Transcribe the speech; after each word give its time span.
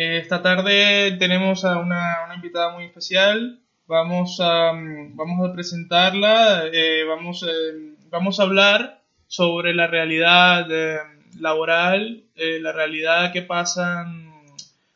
Eh, 0.00 0.18
esta 0.18 0.42
tarde 0.42 1.16
tenemos 1.18 1.64
a 1.64 1.78
una, 1.78 2.32
invitada 2.32 2.70
muy 2.70 2.84
especial. 2.84 3.58
Vamos 3.88 4.38
a, 4.40 4.72
mm, 4.72 5.16
vamos 5.16 5.44
a 5.44 5.52
presentarla. 5.52 6.66
Eh, 6.72 7.02
vamos, 7.02 7.42
eh, 7.42 7.96
vamos 8.08 8.38
a 8.38 8.44
hablar 8.44 9.02
sobre 9.26 9.74
la 9.74 9.88
realidad 9.88 10.68
laboral, 11.40 12.22
la 12.36 12.70
realidad 12.72 13.32
que 13.32 13.42
pasan, 13.42 14.30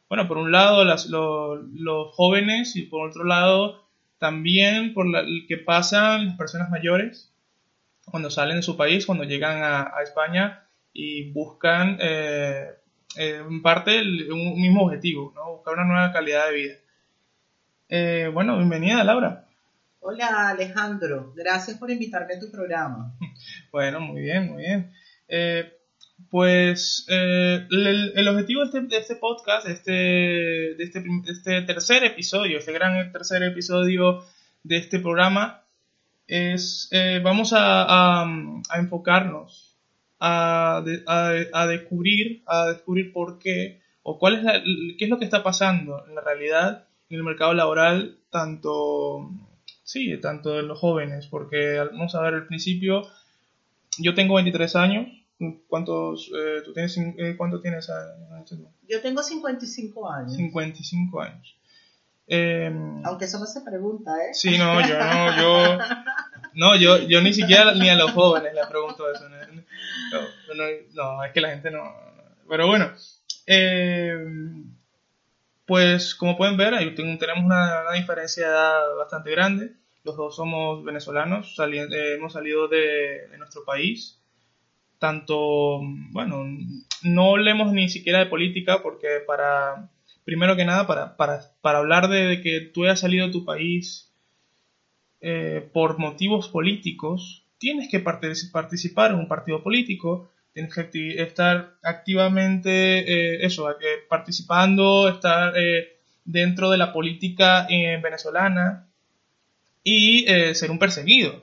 bueno, 0.09 0.29
por 0.29 0.39
un 0.39 0.53
lado 0.53 0.85
las, 0.85 1.07
los 1.07 2.15
jóvenes 2.15 2.77
y 2.77 2.83
por 2.83 3.09
otro 3.09 3.25
lado 3.25 3.85
también 4.19 4.95
por 4.95 5.09
la, 5.09 5.25
que 5.49 5.59
pasan 5.59 6.27
las 6.27 6.37
personas 6.37 6.71
mayores 6.71 7.33
cuando 8.07 8.31
salen 8.31 8.59
de 8.59 8.63
su 8.63 8.77
país, 8.77 9.05
cuando 9.05 9.25
llegan 9.25 9.65
a, 9.65 9.93
a 9.95 10.03
España 10.05 10.63
y 10.93 11.31
buscan 11.33 11.99
eh, 12.01 12.69
eh, 13.17 13.43
en 13.47 13.63
parte 13.63 14.01
un 14.31 14.61
mismo 14.61 14.85
objetivo, 14.85 15.33
¿no? 15.35 15.57
buscar 15.57 15.75
una 15.75 15.85
nueva 15.85 16.13
calidad 16.13 16.47
de 16.47 16.55
vida. 16.55 16.75
Eh, 17.89 18.31
bueno, 18.33 18.57
bienvenida 18.57 19.05
Laura. 19.05 19.47
Hola 20.01 20.49
Alejandro, 20.49 21.33
gracias 21.37 21.79
por 21.79 21.91
invitarme 21.91 22.35
a 22.35 22.41
tu 22.41 22.51
programa. 22.51 23.15
Bueno, 23.71 24.01
muy 24.01 24.21
bien, 24.21 24.53
muy 24.53 24.63
bien. 24.63 24.93
pues 26.31 27.07
el, 27.09 28.29
objetivo 28.29 28.61
de 28.61 28.67
este, 28.67 28.81
de 28.83 28.97
este 28.99 29.17
podcast, 29.17 29.67
de 29.67 29.73
este, 29.73 29.93
de, 29.93 30.85
este, 30.85 31.01
de 31.01 31.33
este 31.33 31.63
tercer 31.63 32.05
episodio, 32.05 32.59
este 32.59 32.73
gran 32.73 33.11
tercer 33.13 33.43
episodio 33.43 34.25
de 34.63 34.77
este 34.77 34.99
programa, 34.99 35.65
es, 36.27 36.91
vamos 37.23 37.53
a, 37.55 38.25
a 38.25 38.79
enfocarnos 38.79 39.72
a, 40.25 40.85
a, 41.07 41.67
descubrir, 41.67 42.45
a 42.47 42.67
descubrir 42.67 43.13
por 43.13 43.41
qué 43.41 43.81
o 44.05 44.21
cuál 44.21 44.37
es 44.37 44.63
qué 44.97 45.05
es 45.05 45.11
lo 45.11 45.19
que 45.19 45.25
está 45.25 45.43
pasando 45.43 46.07
en 46.07 46.15
la 46.15 46.21
realidad 46.21 46.87
en 47.11 47.17
el 47.17 47.25
mercado 47.25 47.53
laboral, 47.55 48.19
tanto, 48.31 49.31
sí, 49.83 50.17
tanto 50.21 50.53
de 50.53 50.63
los 50.63 50.79
jóvenes, 50.79 51.27
porque 51.27 51.77
vamos 51.91 52.15
a 52.15 52.23
ver 52.23 52.35
al 52.35 52.47
principio, 52.47 53.03
yo 53.99 54.15
tengo 54.15 54.37
23 54.37 54.77
años, 54.77 55.09
¿cuántos, 55.67 56.31
eh, 56.35 56.63
tú 56.65 56.73
tienes, 56.73 56.97
eh, 56.97 57.35
¿cuánto 57.37 57.61
tienes 57.61 57.91
Yo 58.89 59.03
tengo 59.03 59.23
55 59.23 60.11
años. 60.11 60.37
55 60.37 61.21
años. 61.21 61.57
Em, 62.29 63.05
Aunque 63.05 63.25
eso 63.25 63.41
no 63.41 63.47
se 63.47 63.61
pregunta, 63.61 64.17
¿eh? 64.25 64.33
Sí, 64.33 64.57
no, 64.57 64.81
yo 64.81 64.99
no, 64.99 65.37
yo... 65.37 65.79
No, 66.55 66.77
yo, 66.77 66.99
yo 66.99 67.23
ni 67.23 67.33
siquiera 67.33 67.73
ni 67.75 67.89
a 67.89 67.95
los 67.95 68.11
jóvenes 68.11 68.55
le 68.55 68.67
pregunto 68.67 69.11
eso. 69.11 69.29
No, 69.29 69.37
no, 70.55 71.25
es 71.25 71.33
que 71.33 71.41
la 71.41 71.51
gente 71.51 71.71
no. 71.71 71.83
Pero 72.49 72.67
bueno, 72.67 72.93
eh, 73.47 74.17
pues 75.67 76.15
como 76.15 76.37
pueden 76.37 76.57
ver, 76.57 76.75
tenemos 76.95 77.45
una, 77.45 77.93
diferencia 77.93 78.47
de 78.47 78.53
edad 78.53 78.97
bastante 78.97 79.31
grande. 79.31 79.73
Los 80.05 80.17
dos 80.17 80.37
somos 80.37 80.85
venezolanos, 80.85 81.57
eh, 81.59 82.15
hemos 82.17 82.33
salido 82.33 82.69
de, 82.69 83.29
nuestro 83.39 83.65
país. 83.65 84.19
Tanto, 84.99 85.81
bueno, 86.11 86.45
no 87.03 87.31
hablemos 87.31 87.73
ni 87.73 87.89
siquiera 87.89 88.21
de 88.21 88.27
política 88.27 88.83
porque 88.83 89.21
para, 89.27 89.91
primero 90.25 90.57
que 90.57 90.65
nada, 90.65 90.87
para, 90.87 91.17
para, 91.17 91.41
para 91.61 91.79
hablar 91.79 92.09
de, 92.09 92.41
que 92.41 92.61
tú 92.61 92.85
hayas 92.85 93.01
salido 93.01 93.27
de 93.27 93.33
tu 93.33 93.45
país 93.45 94.13
eh, 95.21 95.69
por 95.73 95.99
motivos 95.99 96.49
políticos, 96.49 97.47
tienes 97.59 97.89
que 97.89 98.01
participar 98.01 99.13
en 99.13 99.19
un 99.19 99.29
partido 99.29 99.63
político, 99.63 100.29
tienes 100.53 100.75
que 100.75 101.23
estar 101.23 101.75
activamente, 101.83 102.71
eh, 102.99 103.47
eso, 103.47 103.71
eh, 103.71 104.05
participando, 104.09 105.09
estar 105.09 105.55
eh, 105.57 105.97
dentro 106.25 106.71
de 106.71 106.79
la 106.79 106.93
política 106.93 107.67
venezolana 107.69 108.87
y 109.83 110.27
ser 110.55 110.71
un 110.71 110.79
perseguido 110.79 111.43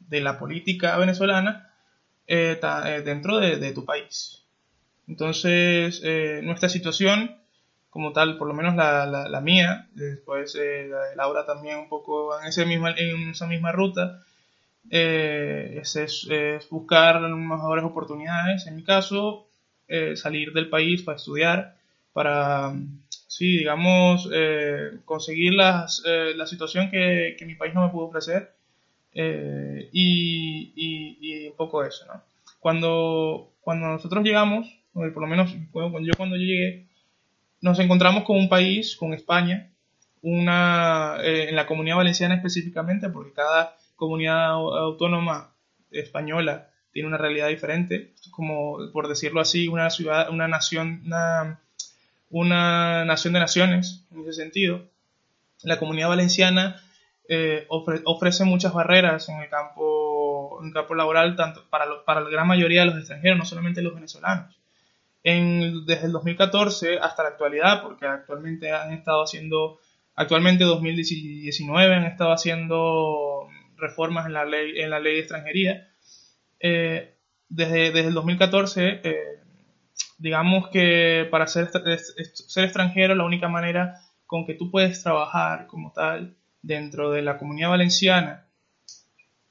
de 0.00 0.20
la 0.20 0.38
política 0.38 0.96
venezolana 0.98 1.70
dentro 2.26 3.38
de, 3.38 3.72
tu 3.72 3.84
país. 3.84 4.42
Entonces, 5.06 6.02
nuestra 6.42 6.68
situación, 6.68 7.36
como 7.90 8.12
tal, 8.12 8.36
por 8.36 8.48
lo 8.48 8.54
menos 8.54 8.74
la, 8.74 9.06
la, 9.06 9.40
mía, 9.40 9.86
después 9.94 10.56
la 10.56 11.04
de 11.04 11.16
Laura 11.16 11.46
también 11.46 11.78
un 11.78 11.88
poco 11.88 12.36
en, 12.40 12.46
ese 12.48 12.66
misma, 12.66 12.90
en 12.96 13.30
esa 13.30 13.46
misma 13.46 13.70
ruta, 13.70 14.24
eh, 14.90 15.82
es, 15.82 16.28
buscar 16.70 17.20
mejores 17.20 17.84
oportunidades. 17.84 18.66
En 18.66 18.76
mi 18.76 18.84
caso, 18.84 19.48
eh, 19.88 20.16
salir 20.16 20.52
del 20.52 20.68
país 20.68 21.02
para 21.02 21.16
estudiar, 21.16 21.76
para, 22.12 22.74
sí, 23.08 23.58
digamos, 23.58 24.28
eh, 24.32 24.98
conseguir 25.04 25.54
las, 25.54 26.02
la 26.04 26.46
situación 26.46 26.90
que, 26.90 27.36
mi 27.46 27.54
país 27.54 27.74
no 27.74 27.84
me 27.84 27.92
pudo 27.92 28.06
ofrecer 28.06 28.52
y, 29.92 31.48
un 31.48 31.56
poco 31.56 31.84
eso, 31.84 32.06
¿no? 32.06 32.22
Cuando, 32.60 33.52
cuando 33.60 33.86
nosotros 33.86 34.24
llegamos, 34.24 34.66
por 34.92 35.20
lo 35.20 35.26
menos 35.26 35.54
cuando 35.72 36.00
yo 36.00 36.12
cuando 36.16 36.36
llegué, 36.36 36.86
nos 37.60 37.78
encontramos 37.78 38.24
con 38.24 38.36
un 38.36 38.48
país, 38.48 38.96
con 38.96 39.14
España, 39.14 39.70
una, 40.22 41.18
en 41.22 41.54
la 41.54 41.66
comunidad 41.66 41.96
valenciana 41.96 42.34
específicamente, 42.34 43.08
porque 43.08 43.32
cada 43.32 43.76
comunidad 43.96 44.50
autónoma 44.50 45.52
española 45.90 46.70
tiene 46.96 47.08
una 47.08 47.18
realidad 47.18 47.48
diferente, 47.48 48.14
como 48.30 48.78
por 48.90 49.06
decirlo 49.06 49.42
así, 49.42 49.68
una 49.68 49.90
ciudad, 49.90 50.30
una 50.30 50.48
nación, 50.48 51.02
una, 52.30 53.04
nación 53.04 53.34
de 53.34 53.40
naciones 53.40 54.06
en 54.10 54.22
ese 54.22 54.32
sentido. 54.32 54.82
La 55.62 55.78
comunidad 55.78 56.08
valenciana 56.08 56.82
eh, 57.28 57.66
ofrece 57.68 58.44
muchas 58.44 58.72
barreras 58.72 59.28
en 59.28 59.40
el 59.40 59.50
campo, 59.50 60.58
en 60.62 60.72
campo 60.72 60.94
laboral, 60.94 61.36
tanto 61.36 61.64
para, 61.68 61.84
para 62.06 62.22
la 62.22 62.30
gran 62.30 62.46
mayoría 62.46 62.80
de 62.80 62.86
los 62.86 62.96
extranjeros, 62.96 63.38
no 63.38 63.44
solamente 63.44 63.82
los 63.82 63.94
venezolanos. 63.94 64.56
En, 65.22 65.84
desde 65.84 66.06
el 66.06 66.12
2014 66.12 66.98
hasta 66.98 67.24
la 67.24 67.28
actualidad, 67.30 67.82
porque 67.82 68.06
actualmente 68.06 68.72
han 68.72 68.92
estado 68.92 69.22
haciendo, 69.22 69.80
actualmente 70.14 70.64
2019 70.64 71.94
han 71.94 72.04
estado 72.04 72.32
haciendo 72.32 73.50
reformas 73.76 74.26
en 74.26 74.32
la 74.32 74.44
ley, 74.44 74.80
en 74.80 74.90
la 74.90 75.00
ley 75.00 75.14
de 75.14 75.20
extranjería. 75.20 75.88
Eh, 76.60 77.14
desde, 77.48 77.92
desde 77.92 78.08
el 78.08 78.14
2014, 78.14 79.00
eh, 79.04 79.16
digamos 80.18 80.68
que 80.68 81.26
para 81.30 81.46
ser, 81.46 81.70
ser 81.70 82.64
extranjero 82.64 83.14
la 83.14 83.24
única 83.24 83.48
manera 83.48 84.00
con 84.26 84.46
que 84.46 84.54
tú 84.54 84.70
puedes 84.70 85.02
trabajar 85.02 85.66
como 85.66 85.92
tal 85.92 86.34
dentro 86.62 87.10
de 87.10 87.22
la 87.22 87.38
comunidad 87.38 87.70
valenciana 87.70 88.46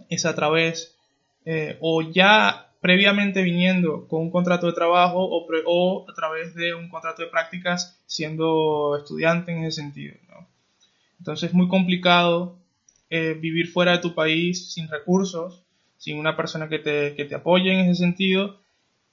es 0.09 0.25
a 0.25 0.35
través 0.35 0.97
eh, 1.45 1.77
o 1.79 2.01
ya 2.01 2.73
previamente 2.81 3.41
viniendo 3.41 4.07
con 4.07 4.21
un 4.21 4.31
contrato 4.31 4.67
de 4.67 4.73
trabajo 4.73 5.19
o, 5.19 5.47
o, 5.65 6.09
a 6.09 6.13
través 6.13 6.53
de 6.53 6.73
un 6.73 6.89
contrato 6.89 7.23
de 7.23 7.29
prácticas 7.29 7.99
siendo 8.05 8.97
estudiante 8.97 9.51
en 9.51 9.63
ese 9.63 9.81
sentido. 9.81 10.15
Entonces 11.17 11.49
es 11.49 11.55
muy 11.55 11.67
complicado 11.67 12.59
eh, 13.15 13.33
vivir 13.33 13.67
fuera 13.69 13.93
de 13.93 13.99
tu 13.99 14.13
país 14.13 14.73
sin 14.73 14.89
recursos, 14.89 15.63
sin 15.97 16.19
una 16.19 16.35
persona 16.35 16.67
que 16.67 16.79
te, 16.79 17.15
que 17.15 17.23
te 17.23 17.35
apoye 17.35 17.71
en 17.71 17.79
ese 17.89 18.01
sentido 18.03 18.59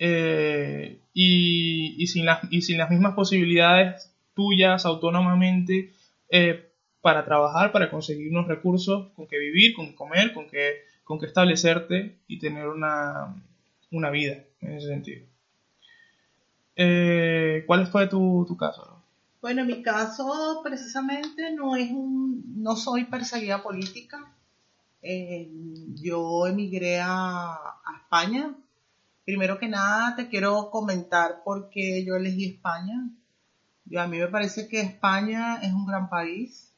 eh, 0.00 0.98
y, 1.14 1.94
y, 2.02 2.06
sin 2.08 2.26
las, 2.26 2.40
y 2.50 2.62
sin 2.62 2.78
las 2.78 2.90
mismas 2.90 3.14
posibilidades 3.14 4.12
tuyas 4.34 4.86
autónomamente 4.86 5.92
eh, 6.30 6.68
para 7.00 7.24
trabajar, 7.24 7.70
para 7.70 7.90
conseguir 7.90 8.28
unos 8.32 8.48
recursos 8.48 9.12
con 9.14 9.28
que 9.28 9.38
vivir, 9.38 9.72
con 9.72 9.90
que 9.90 9.94
comer, 9.94 10.34
con 10.34 10.48
que, 10.48 10.82
con 11.04 11.20
que 11.20 11.26
establecerte 11.26 12.16
y 12.26 12.40
tener 12.40 12.66
una, 12.66 13.36
una 13.92 14.10
vida 14.10 14.42
en 14.62 14.72
ese 14.72 14.88
sentido. 14.88 15.24
¿Cuál 17.66 17.86
fue 17.86 18.08
tu, 18.08 18.44
tu 18.48 18.56
caso? 18.56 18.91
Bueno, 19.42 19.62
en 19.62 19.66
mi 19.66 19.82
caso 19.82 20.60
precisamente 20.62 21.52
no 21.52 21.74
es 21.74 21.90
un, 21.90 22.62
no 22.62 22.76
soy 22.76 23.06
perseguida 23.06 23.60
política. 23.60 24.32
Eh, 25.02 25.50
yo 26.00 26.46
emigré 26.46 27.00
a, 27.00 27.58
España. 28.04 28.54
Primero 29.24 29.58
que 29.58 29.66
nada 29.66 30.14
te 30.14 30.28
quiero 30.28 30.70
comentar 30.70 31.42
por 31.42 31.70
qué 31.70 32.04
yo 32.04 32.14
elegí 32.14 32.46
España. 32.46 33.10
Yo, 33.84 34.00
a 34.00 34.06
mí 34.06 34.18
me 34.18 34.28
parece 34.28 34.68
que 34.68 34.80
España 34.80 35.56
es 35.60 35.72
un 35.72 35.86
gran 35.86 36.08
país. 36.08 36.72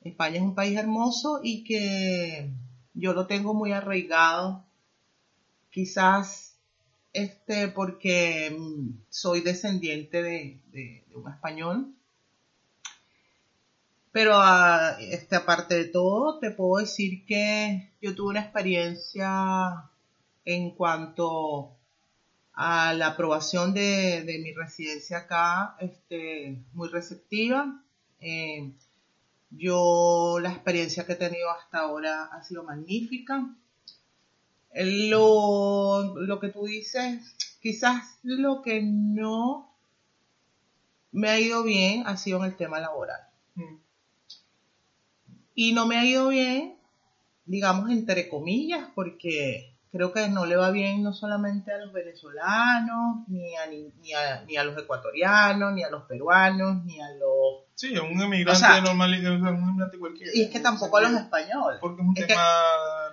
España 0.00 0.38
es 0.38 0.42
un 0.42 0.56
país 0.56 0.76
hermoso 0.76 1.38
y 1.44 1.62
que 1.62 2.50
yo 2.94 3.12
lo 3.12 3.28
tengo 3.28 3.54
muy 3.54 3.70
arraigado. 3.70 4.64
Quizás 5.70 6.47
este, 7.12 7.68
porque 7.68 8.54
mm, 8.56 9.04
soy 9.08 9.40
descendiente 9.40 10.22
de, 10.22 11.04
un 11.14 11.30
español. 11.30 11.94
Pero 14.12 14.34
a, 14.36 14.96
este, 15.00 15.36
aparte 15.36 15.74
de 15.74 15.84
todo, 15.86 16.38
te 16.38 16.50
puedo 16.50 16.80
decir 16.80 17.24
que 17.26 17.92
yo 18.00 18.14
tuve 18.14 18.30
una 18.30 18.40
experiencia 18.40 19.90
en 20.44 20.70
cuanto 20.70 21.76
a 22.54 22.92
la 22.94 23.08
aprobación 23.08 23.74
de, 23.74 24.22
de 24.24 24.38
mi 24.38 24.52
residencia 24.52 25.18
acá, 25.18 25.76
este, 25.80 26.62
muy 26.72 26.88
receptiva. 26.88 27.84
Eh, 28.20 28.72
yo 29.50 30.38
la 30.40 30.52
experiencia 30.52 31.06
que 31.06 31.12
he 31.12 31.16
tenido 31.16 31.50
hasta 31.50 31.78
ahora 31.78 32.24
ha 32.24 32.42
sido 32.42 32.64
magnífica. 32.64 33.54
Lo, 34.74 36.14
lo 36.20 36.40
que 36.40 36.48
tú 36.48 36.66
dices, 36.66 37.36
quizás 37.60 38.18
lo 38.22 38.62
que 38.62 38.82
no 38.82 39.74
me 41.12 41.30
ha 41.30 41.40
ido 41.40 41.62
bien 41.62 42.06
ha 42.06 42.16
sido 42.16 42.38
en 42.38 42.44
el 42.44 42.56
tema 42.56 42.78
laboral. 42.80 43.20
Mm. 43.54 43.76
Y 45.54 45.72
no 45.72 45.86
me 45.86 45.96
ha 45.96 46.04
ido 46.04 46.28
bien, 46.28 46.76
digamos, 47.46 47.90
entre 47.90 48.28
comillas, 48.28 48.86
porque 48.94 49.74
creo 49.90 50.12
que 50.12 50.28
no 50.28 50.44
le 50.46 50.54
va 50.54 50.70
bien 50.70 51.02
no 51.02 51.12
solamente 51.12 51.72
a 51.72 51.78
los 51.78 51.92
venezolanos, 51.92 53.26
ni 53.26 53.56
a, 53.56 53.66
ni, 53.66 53.90
ni 54.00 54.12
a, 54.12 54.44
ni 54.44 54.56
a 54.56 54.64
los 54.64 54.76
ecuatorianos, 54.80 55.72
ni 55.72 55.82
a 55.82 55.90
los 55.90 56.04
peruanos, 56.04 56.84
ni 56.84 57.00
a 57.00 57.08
los... 57.14 57.64
Sí, 57.74 57.96
a 57.96 58.02
un 58.02 58.20
emigrante 58.20 58.52
O 58.52 58.54
sea, 58.54 58.80
normal, 58.80 59.12
un 59.24 59.46
emigrante 59.48 59.98
cualquiera. 59.98 60.30
Y 60.34 60.42
es 60.42 60.50
que 60.50 60.60
tampoco 60.60 60.98
a 60.98 61.02
los 61.02 61.12
españoles. 61.12 61.78
Porque 61.80 62.02
es 62.02 62.08
un 62.08 62.14
Es 62.16 62.22
que- 62.26 62.34
tema 62.34 63.07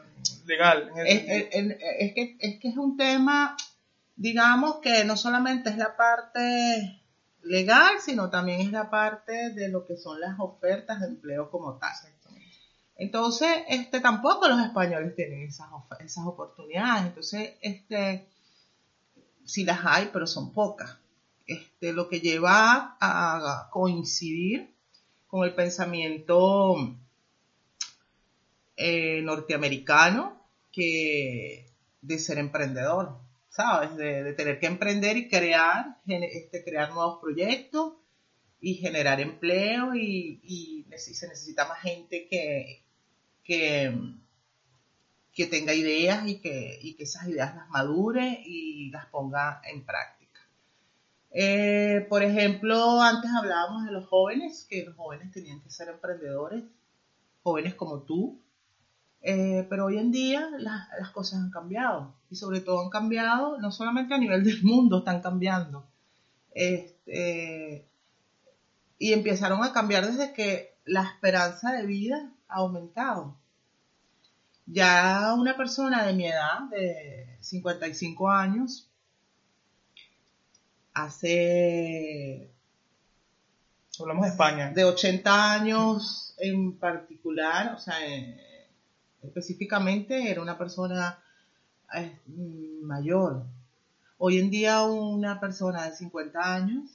legal. 0.46 0.92
es, 1.06 2.14
que, 2.14 2.38
es 2.40 2.60
que 2.60 2.68
es 2.70 2.78
un 2.78 2.98
tema, 2.98 3.56
digamos 4.16 4.78
que 4.78 5.04
no 5.06 5.18
solamente 5.18 5.70
es 5.70 5.78
la 5.78 5.96
parte 5.96 7.02
legal, 7.42 7.96
sino 8.00 8.30
también 8.30 8.62
es 8.62 8.72
la 8.72 8.90
parte 8.90 9.52
de 9.52 9.70
lo 9.70 9.86
que 9.86 9.98
son 9.98 10.20
las 10.20 10.40
ofertas 10.40 11.00
de 11.02 11.08
empleo 11.08 11.50
como 11.50 11.78
tal. 11.78 11.94
Entonces, 12.98 13.50
este, 13.68 14.00
tampoco 14.00 14.48
los 14.48 14.62
españoles 14.62 15.16
tienen 15.16 15.44
esas, 15.44 15.68
esas 16.00 16.26
oportunidades. 16.26 17.08
Entonces, 17.08 17.54
este, 17.62 18.28
sí 19.44 19.66
las 19.66 19.80
hay, 19.84 20.10
pero 20.14 20.26
son 20.28 20.54
pocas. 20.54 20.98
Este, 21.46 21.92
lo 21.94 22.08
que 22.08 22.22
lleva 22.22 22.98
a 23.00 23.70
coincidir 23.72 24.74
con 25.28 25.44
el 25.44 25.54
pensamiento 25.54 26.98
eh, 28.78 29.22
norteamericano 29.22 30.42
que 30.72 31.72
de 32.02 32.20
ser 32.20 32.38
emprendedor, 32.38 33.18
¿sabes? 33.50 33.96
De, 33.96 34.34
tener 34.34 34.60
que 34.60 34.68
emprender 34.68 35.18
y 35.18 35.30
crear, 35.30 35.98
este, 36.08 36.64
crear 36.64 36.92
nuevos 36.94 37.20
proyectos 37.22 37.94
y 38.60 38.76
generar 38.76 39.22
empleo 39.22 39.96
y, 39.96 40.86
se 40.98 41.28
necesita 41.28 41.68
más 41.68 41.82
gente 41.82 42.28
que, 42.28 42.84
que, 43.44 43.94
que 45.34 45.46
tenga 45.46 45.74
ideas 45.74 46.28
y 46.28 46.40
que, 46.40 46.80
que 46.98 47.04
esas 47.04 47.28
ideas 47.28 47.56
las 47.56 47.70
madure 47.70 48.42
y 48.46 48.90
las 48.92 49.06
ponga 49.08 49.62
en 49.72 49.86
práctica. 49.86 50.42
Eh, 51.32 52.06
por 52.10 52.24
ejemplo, 52.24 53.02
antes 53.02 53.30
hablábamos 53.38 53.86
de 53.86 53.92
los 53.92 54.08
jóvenes, 54.08 54.66
que 54.70 54.86
los 54.86 54.96
jóvenes 54.96 55.32
tenían 55.32 55.62
que 55.62 55.70
ser 55.70 55.90
emprendedores, 55.90 56.64
jóvenes 57.44 57.76
como 57.76 58.04
tú, 58.04 58.42
eh, 59.28 59.66
pero 59.68 59.86
hoy 59.86 59.98
en 59.98 60.12
día 60.12 60.48
las, 60.60 60.88
las 61.00 61.10
cosas 61.10 61.40
han 61.40 61.50
cambiado 61.50 62.14
y 62.30 62.36
sobre 62.36 62.62
todo 62.62 62.82
han 62.82 62.92
cambiado 62.92 63.58
no 63.58 63.72
solamente 63.72 64.14
a 64.14 64.20
nivel 64.20 64.44
del 64.44 64.62
mundo, 64.62 65.00
están 65.00 65.20
cambiando. 65.20 65.88
Este, 66.52 67.88
y 69.00 69.14
empezaron 69.14 69.64
a 69.64 69.74
cambiar 69.74 70.06
desde 70.06 70.32
que 70.32 70.78
la 70.86 71.02
esperanza 71.02 71.72
de 71.72 71.88
vida 71.88 72.32
ha 72.48 72.58
aumentado. 72.58 73.36
Ya 74.68 75.34
una 75.36 75.58
persona 75.58 76.06
de 76.06 76.14
mi 76.14 76.28
edad, 76.28 76.60
de 76.70 77.38
55 77.42 78.30
años, 78.30 78.92
hace 80.94 82.52
Hablamos 84.00 84.26
de 84.26 84.30
España. 84.30 84.72
de 84.72 84.84
80 84.84 85.52
años 85.52 86.36
en 86.38 86.78
particular, 86.78 87.74
o 87.76 87.80
sea, 87.80 88.06
eh, 88.06 88.55
específicamente 89.26 90.30
era 90.30 90.42
una 90.42 90.58
persona 90.58 91.20
eh, 91.94 92.20
mayor. 92.82 93.44
Hoy 94.18 94.40
en 94.40 94.50
día 94.50 94.84
una 94.84 95.40
persona 95.40 95.90
de 95.90 95.96
50 95.96 96.54
años 96.56 96.90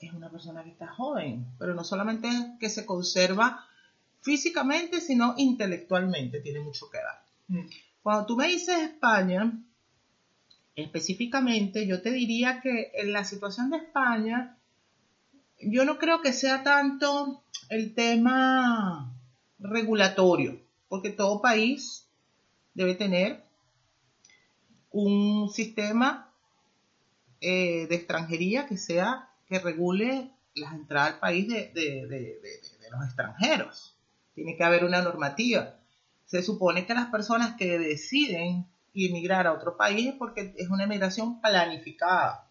es 0.00 0.12
una 0.12 0.30
persona 0.30 0.64
que 0.64 0.70
está 0.70 0.88
joven, 0.88 1.46
pero 1.58 1.74
no 1.74 1.84
solamente 1.84 2.28
es 2.28 2.46
que 2.58 2.70
se 2.70 2.86
conserva 2.86 3.66
físicamente, 4.22 5.00
sino 5.00 5.34
intelectualmente, 5.36 6.40
tiene 6.40 6.60
mucho 6.60 6.90
que 6.90 6.98
ver. 6.98 7.60
Mm. 7.60 7.68
Cuando 8.02 8.26
tú 8.26 8.36
me 8.36 8.48
dices 8.48 8.78
España, 8.78 9.52
específicamente, 10.74 11.86
yo 11.86 12.00
te 12.00 12.10
diría 12.10 12.60
que 12.60 12.92
en 12.94 13.12
la 13.12 13.24
situación 13.24 13.70
de 13.70 13.78
España, 13.78 14.56
yo 15.60 15.84
no 15.84 15.98
creo 15.98 16.22
que 16.22 16.32
sea 16.32 16.62
tanto 16.62 17.42
el 17.68 17.94
tema 17.94 19.12
regulatorio, 19.58 20.58
porque 20.90 21.08
todo 21.10 21.40
país 21.40 22.06
debe 22.74 22.94
tener 22.94 23.42
un 24.90 25.48
sistema 25.50 26.30
eh, 27.40 27.86
de 27.88 27.94
extranjería 27.94 28.66
que 28.66 28.76
sea 28.76 29.28
que 29.48 29.58
regule 29.60 30.30
las 30.54 30.74
entradas 30.74 31.14
al 31.14 31.20
país 31.20 31.48
de, 31.48 31.70
de- 31.72 32.06
de- 32.06 32.08
de- 32.08 32.40
de- 32.40 32.78
de 32.80 32.90
los 32.90 33.04
extranjeros. 33.06 33.96
Tiene 34.34 34.56
que 34.56 34.64
haber 34.64 34.84
una 34.84 35.00
normativa. 35.00 35.76
Se 36.26 36.42
supone 36.42 36.86
que 36.86 36.94
las 36.94 37.06
personas 37.06 37.56
que 37.56 37.78
deciden 37.78 38.66
emigrar 38.94 39.46
a 39.46 39.52
otro 39.52 39.76
país 39.76 40.08
es 40.08 40.14
porque 40.14 40.52
es 40.56 40.68
una 40.68 40.84
emigración 40.84 41.40
planificada, 41.40 42.48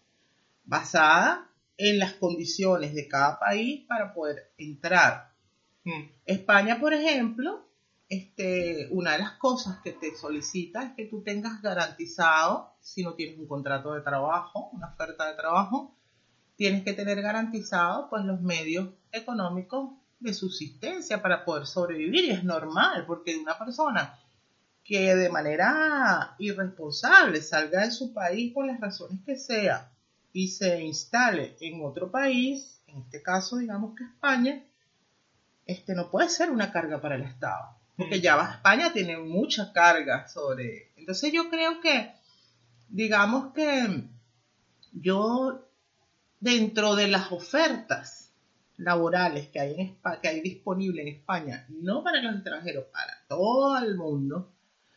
basada 0.64 1.46
en 1.76 1.98
las 1.98 2.14
condiciones 2.14 2.94
de 2.94 3.06
cada 3.08 3.38
país 3.38 3.84
para 3.86 4.12
poder 4.14 4.50
entrar. 4.58 5.30
Mm. 5.84 6.02
España, 6.26 6.80
por 6.80 6.92
ejemplo, 6.94 7.66
este, 8.10 8.88
una 8.90 9.12
de 9.12 9.18
las 9.18 9.32
cosas 9.38 9.78
que 9.84 9.92
te 9.92 10.16
solicita 10.16 10.82
es 10.82 10.94
que 10.94 11.06
tú 11.06 11.22
tengas 11.22 11.62
garantizado, 11.62 12.74
si 12.80 13.04
no 13.04 13.14
tienes 13.14 13.38
un 13.38 13.46
contrato 13.46 13.94
de 13.94 14.00
trabajo, 14.00 14.68
una 14.72 14.88
oferta 14.88 15.28
de 15.28 15.36
trabajo, 15.36 15.94
tienes 16.56 16.82
que 16.82 16.92
tener 16.92 17.22
garantizado 17.22 18.10
pues 18.10 18.24
los 18.24 18.40
medios 18.40 18.88
económicos 19.12 19.92
de 20.18 20.34
subsistencia 20.34 21.22
para 21.22 21.44
poder 21.44 21.68
sobrevivir. 21.68 22.24
Y 22.24 22.30
es 22.30 22.42
normal 22.42 23.06
porque 23.06 23.38
una 23.38 23.56
persona 23.56 24.18
que 24.82 25.14
de 25.14 25.28
manera 25.28 26.34
irresponsable 26.40 27.40
salga 27.40 27.82
de 27.82 27.92
su 27.92 28.12
país 28.12 28.52
por 28.52 28.66
las 28.66 28.80
razones 28.80 29.20
que 29.24 29.36
sea 29.36 29.92
y 30.32 30.48
se 30.48 30.82
instale 30.82 31.56
en 31.60 31.84
otro 31.84 32.10
país, 32.10 32.82
en 32.88 33.02
este 33.02 33.22
caso 33.22 33.58
digamos 33.58 33.94
que 33.94 34.02
España, 34.02 34.64
este 35.64 35.94
no 35.94 36.10
puede 36.10 36.28
ser 36.28 36.50
una 36.50 36.72
carga 36.72 37.00
para 37.00 37.14
el 37.14 37.22
Estado, 37.22 37.79
porque 38.00 38.20
ya 38.20 38.34
va- 38.36 38.54
España 38.56 38.92
tiene 38.92 39.16
mucha 39.18 39.72
carga 39.72 40.26
sobre. 40.28 40.92
Entonces 40.96 41.32
yo 41.32 41.48
creo 41.50 41.80
que, 41.80 42.10
digamos 42.88 43.52
que 43.54 44.02
yo 44.92 45.66
dentro 46.40 46.96
de 46.96 47.08
las 47.08 47.30
ofertas 47.32 48.32
laborales 48.76 49.48
que 49.48 49.60
hay 49.60 49.74
en 49.74 49.80
Espa- 49.94 50.20
que 50.20 50.28
hay 50.28 50.40
disponible 50.40 51.02
en 51.02 51.08
España, 51.08 51.66
no 51.68 52.02
para 52.02 52.22
los 52.22 52.34
extranjeros, 52.36 52.86
para 52.92 53.12
todo 53.28 53.76
el 53.78 53.94
mundo, 53.96 54.50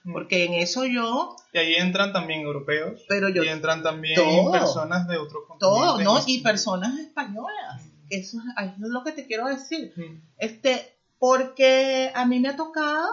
Mm. 0.05 0.13
porque 0.13 0.45
en 0.45 0.53
eso 0.53 0.85
yo, 0.85 1.35
Y 1.53 1.57
ahí 1.57 1.75
entran 1.75 2.13
también 2.13 2.41
europeos. 2.41 3.01
pero 3.09 3.27
yo 3.29 3.43
y 3.43 3.49
entran 3.49 3.83
también 3.83 4.15
todo. 4.15 4.51
personas 4.53 5.07
de 5.07 5.17
otros 5.17 5.43
todo, 5.59 5.95
continentes. 5.95 6.05
¿no? 6.05 6.33
Y 6.33 6.39
personas 6.41 6.97
españolas, 6.97 7.85
eso, 8.09 8.37
es- 8.37 8.43
eso 8.67 8.85
es 8.85 8.89
lo 8.89 9.03
que 9.03 9.11
te 9.11 9.27
quiero 9.27 9.47
decir. 9.47 9.91
Mm. 9.97 10.21
Este, 10.37 10.92
porque 11.27 12.11
a 12.13 12.25
mí 12.25 12.41
me 12.41 12.49
ha 12.49 12.55
tocado, 12.57 13.07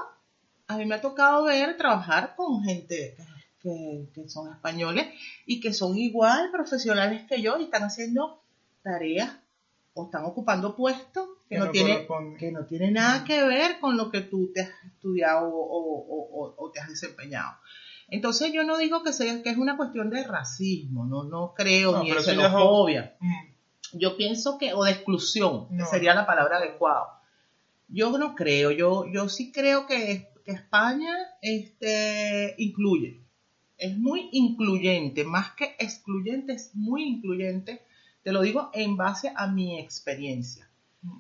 a 0.67 0.77
mí 0.77 0.85
me 0.85 0.97
ha 0.97 1.01
tocado 1.01 1.45
ver 1.45 1.77
trabajar 1.77 2.35
con 2.35 2.61
gente 2.65 3.15
que, 3.63 4.09
que 4.13 4.29
son 4.29 4.51
españoles 4.51 5.07
y 5.47 5.61
que 5.61 5.73
son 5.73 5.97
igual 5.97 6.51
profesionales 6.51 7.23
que 7.29 7.41
yo 7.41 7.57
y 7.61 7.65
están 7.65 7.85
haciendo 7.85 8.41
tareas 8.83 9.37
o 9.95 10.07
están 10.07 10.25
ocupando 10.25 10.75
puestos 10.75 11.25
que, 11.49 11.55
Que 11.55 11.59
no, 11.61 11.67
no 11.67 11.71
tiene, 11.71 12.07
que 12.37 12.51
no 12.51 12.65
tiene 12.65 12.91
nada 12.91 13.23
que 13.23 13.45
ver 13.45 13.79
con 13.79 13.97
lo 13.97 14.11
que 14.11 14.23
tú 14.23 14.51
te 14.53 14.63
has 14.63 14.71
estudiado 14.87 15.47
o, 15.49 15.61
o- 15.61 16.47
o- 16.47 16.55
o 16.57 16.71
te 16.73 16.81
has 16.81 16.89
desempeñado. 16.89 17.53
Entonces 18.09 18.51
yo 18.53 18.65
no 18.65 18.77
digo 18.77 19.05
que, 19.05 19.13
sea, 19.13 19.41
que 19.41 19.51
es 19.51 19.57
una 19.57 19.77
cuestión 19.77 20.11
de 20.11 20.25
racismo, 20.25 21.07
no, 21.07 21.23
no 21.23 21.55
creo, 21.55 21.93
No, 21.93 22.03
ni 22.03 22.11
de 22.11 22.21
xenofobia 22.21 23.15
Mm. 23.21 23.99
yo 24.01 24.17
pienso 24.17 24.59
que, 24.59 24.75
o 24.75 24.83
de 24.83 24.91
exclusión, 24.91 25.69
que 25.69 25.85
sería 25.85 26.13
la 26.13 26.27
palabra 26.27 26.57
adecuada. 26.57 27.20
Yo 27.93 28.17
no 28.19 28.35
creo, 28.35 28.71
yo, 28.71 29.07
yo 29.13 29.29
sí 29.29 29.51
creo 29.53 29.87
que, 29.87 30.29
que 30.45 30.53
España 30.53 31.13
este, 31.43 32.55
incluye, 32.59 33.21
es 33.81 33.97
muy 33.97 34.29
incluyente, 34.33 35.25
más 35.25 35.53
que 35.53 35.75
excluyente, 35.79 36.53
es 36.53 36.71
muy 36.75 37.03
incluyente, 37.03 37.83
te 38.23 38.33
lo 38.33 38.43
digo 38.43 38.71
en 38.75 38.97
base 38.97 39.33
a 39.35 39.47
mi 39.47 39.81
experiencia. 39.81 40.69
Mm. 41.03 41.19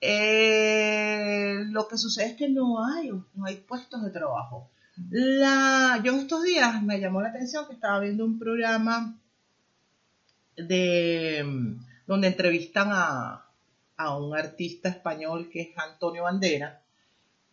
Eh, 0.00 1.64
lo 1.66 1.86
que 1.86 1.98
sucede 1.98 2.28
es 2.28 2.36
que 2.36 2.48
no 2.48 2.82
hay, 2.84 3.10
no 3.10 3.44
hay 3.44 3.56
puestos 3.56 4.02
de 4.02 4.10
trabajo. 4.10 4.70
La, 5.10 6.00
yo 6.02 6.16
estos 6.16 6.42
días 6.42 6.82
me 6.82 6.98
llamó 6.98 7.20
la 7.20 7.28
atención 7.28 7.66
que 7.66 7.74
estaba 7.74 8.00
viendo 8.00 8.24
un 8.24 8.38
programa 8.38 9.16
de 10.56 11.76
donde 12.06 12.26
entrevistan 12.26 12.88
a, 12.90 13.47
a 13.98 14.16
un 14.16 14.34
artista 14.34 14.88
español 14.88 15.50
que 15.50 15.60
es 15.60 15.68
Antonio 15.76 16.22
Bandera. 16.22 16.80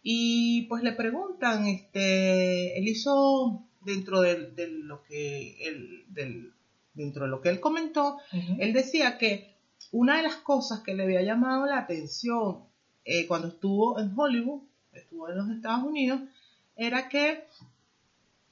Y 0.02 0.64
pues 0.64 0.84
le 0.84 0.94
preguntan, 0.94 1.68
este, 1.68 2.78
él 2.78 2.88
hizo 2.88 3.64
dentro 3.82 4.22
de, 4.22 4.54
lo 4.84 5.04
que 5.04 5.68
él, 5.68 6.06
del, 6.08 6.54
dentro 6.94 7.26
de 7.26 7.32
lo 7.32 7.42
que 7.42 7.50
él 7.50 7.60
comentó, 7.60 8.20
él 8.60 8.72
decía 8.72 9.18
que 9.18 9.56
una 9.92 10.18
de 10.18 10.24
las 10.24 10.36
cosas 10.36 10.82
que 10.82 10.94
le 10.94 11.04
había 11.04 11.24
llamado 11.24 11.66
la 11.66 11.80
atención 11.80 12.66
eh, 13.04 13.26
cuando 13.28 13.48
estuvo 13.48 14.00
en 14.00 14.14
Hollywood, 14.16 14.62
estuvo 14.94 15.30
en 15.30 15.38
los 15.38 15.50
Estados 15.50 15.84
Unidos, 15.84 16.22
era 16.76 17.10
que 17.10 17.46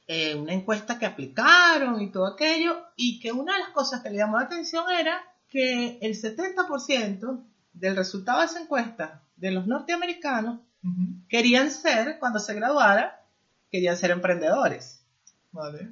eh, 0.08 0.34
una 0.36 0.54
encuesta 0.54 0.98
que 0.98 1.06
aplicaron 1.06 2.02
y 2.02 2.12
todo 2.12 2.26
aquello, 2.26 2.78
y 2.96 3.20
que 3.20 3.32
una 3.32 3.54
de 3.54 3.60
las 3.60 3.70
cosas 3.70 4.02
que 4.02 4.10
le 4.10 4.18
llamó 4.18 4.40
la 4.40 4.46
atención 4.46 4.86
era 4.92 5.24
que 5.50 6.00
el 6.02 6.16
70% 6.20 7.44
del 7.74 7.96
resultado 7.96 8.40
de 8.40 8.46
esa 8.46 8.62
encuesta 8.62 9.24
de 9.36 9.52
los 9.52 9.68
norteamericanos 9.68 10.62
querían 11.30 11.72
ser, 11.72 12.20
cuando 12.20 12.40
se 12.40 12.54
graduara, 12.54 13.26
querían 13.72 13.98
ser 13.98 14.12
emprendedores. 14.12 15.06
Vale. 15.52 15.90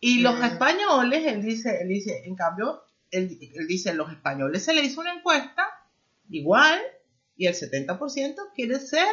Y 0.00 0.20
los 0.20 0.42
españoles, 0.42 1.24
él 1.26 1.42
dice, 1.42 1.80
él 1.80 1.88
dice, 1.88 2.22
en 2.26 2.34
cambio, 2.34 2.84
él, 3.10 3.38
dice, 3.68 3.94
los 3.94 4.10
españoles 4.10 4.64
se 4.64 4.74
le 4.74 4.82
hizo 4.82 5.00
una 5.00 5.14
encuesta 5.14 5.62
igual 6.28 6.80
y 7.36 7.46
el 7.46 7.54
70% 7.54 8.34
quiere 8.54 8.78
ser 8.80 9.06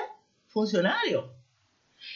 funcionario. 0.48 1.34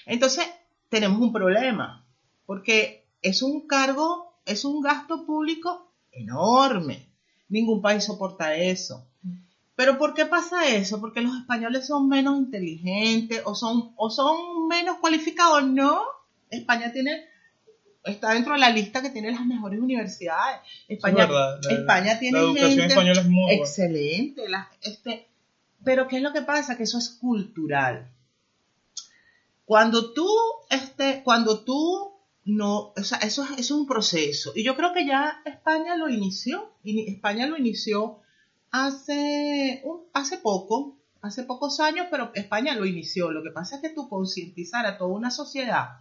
Entonces, 0.06 0.46
tenemos 0.90 1.20
un 1.20 1.32
problema, 1.32 2.06
porque 2.46 3.08
es 3.22 3.42
un 3.42 3.68
cargo, 3.68 4.40
es 4.46 4.66
un 4.66 4.82
gasto 4.82 5.26
público 5.26 5.94
enorme. 6.12 7.10
Ningún 7.50 7.82
país 7.82 8.04
soporta 8.04 8.56
eso. 8.56 9.08
Pero 9.76 9.98
¿por 9.98 10.14
qué 10.14 10.26
pasa 10.26 10.68
eso? 10.68 11.02
Porque 11.02 11.22
los 11.22 11.36
españoles 11.36 11.86
son 11.86 12.08
menos 12.08 12.38
inteligentes 12.38 13.42
o 13.46 13.56
son, 13.56 13.94
o 13.98 14.10
son 14.10 14.68
menos 14.70 14.98
cualificados. 15.00 15.66
No, 15.68 16.02
España 16.50 16.94
tiene, 16.94 17.26
está 18.06 18.34
dentro 18.34 18.54
de 18.54 18.60
la 18.60 18.70
lista 18.70 19.02
que 19.02 19.10
tiene 19.10 19.32
las 19.32 19.46
mejores 19.46 19.80
universidades. 19.80 20.62
España, 20.88 21.28
España 21.70 22.20
tiene 22.20 22.40
la 22.40 22.46
educación 22.46 22.70
gente 22.72 22.88
española 22.88 23.22
es 23.22 23.28
muy 23.28 23.52
excelente. 23.54 24.44
este, 24.82 25.28
pero 25.84 26.08
¿qué 26.08 26.18
es 26.18 26.24
lo 26.24 26.32
que 26.32 26.42
pasa? 26.42 26.78
Que 26.78 26.84
eso 26.84 26.98
es 26.98 27.10
cultural. 27.10 28.10
Cuando 29.66 30.14
tú, 30.14 30.30
este, 30.70 31.22
cuando 31.24 31.66
tú 31.66 32.14
no, 32.46 32.94
o 32.96 33.04
sea, 33.04 33.18
eso, 33.20 33.44
eso 33.44 33.56
es 33.58 33.72
un 33.72 33.88
proceso. 33.88 34.54
Y 34.56 34.64
yo 34.64 34.76
creo 34.76 34.94
que 34.94 35.06
ya 35.06 35.42
España 35.46 35.98
lo 35.98 36.08
inició. 36.10 36.72
Y 36.84 37.12
España 37.12 37.48
lo 37.48 37.58
inició 37.58 38.22
hace, 38.76 39.84
hace 40.14 40.38
poco, 40.38 40.98
hace 41.22 41.44
pocos 41.44 41.80
años, 41.80 42.08
pero 42.12 42.32
España 42.34 42.76
lo 42.76 42.86
inició. 42.86 43.32
Lo 43.32 43.42
que 43.42 43.52
pasa 43.52 43.78
es 43.78 43.82
que 43.82 43.90
tú 43.90 44.10
concientizar 44.10 44.86
a 44.86 44.98
toda 44.98 45.16
una 45.16 45.32
sociedad 45.32 46.00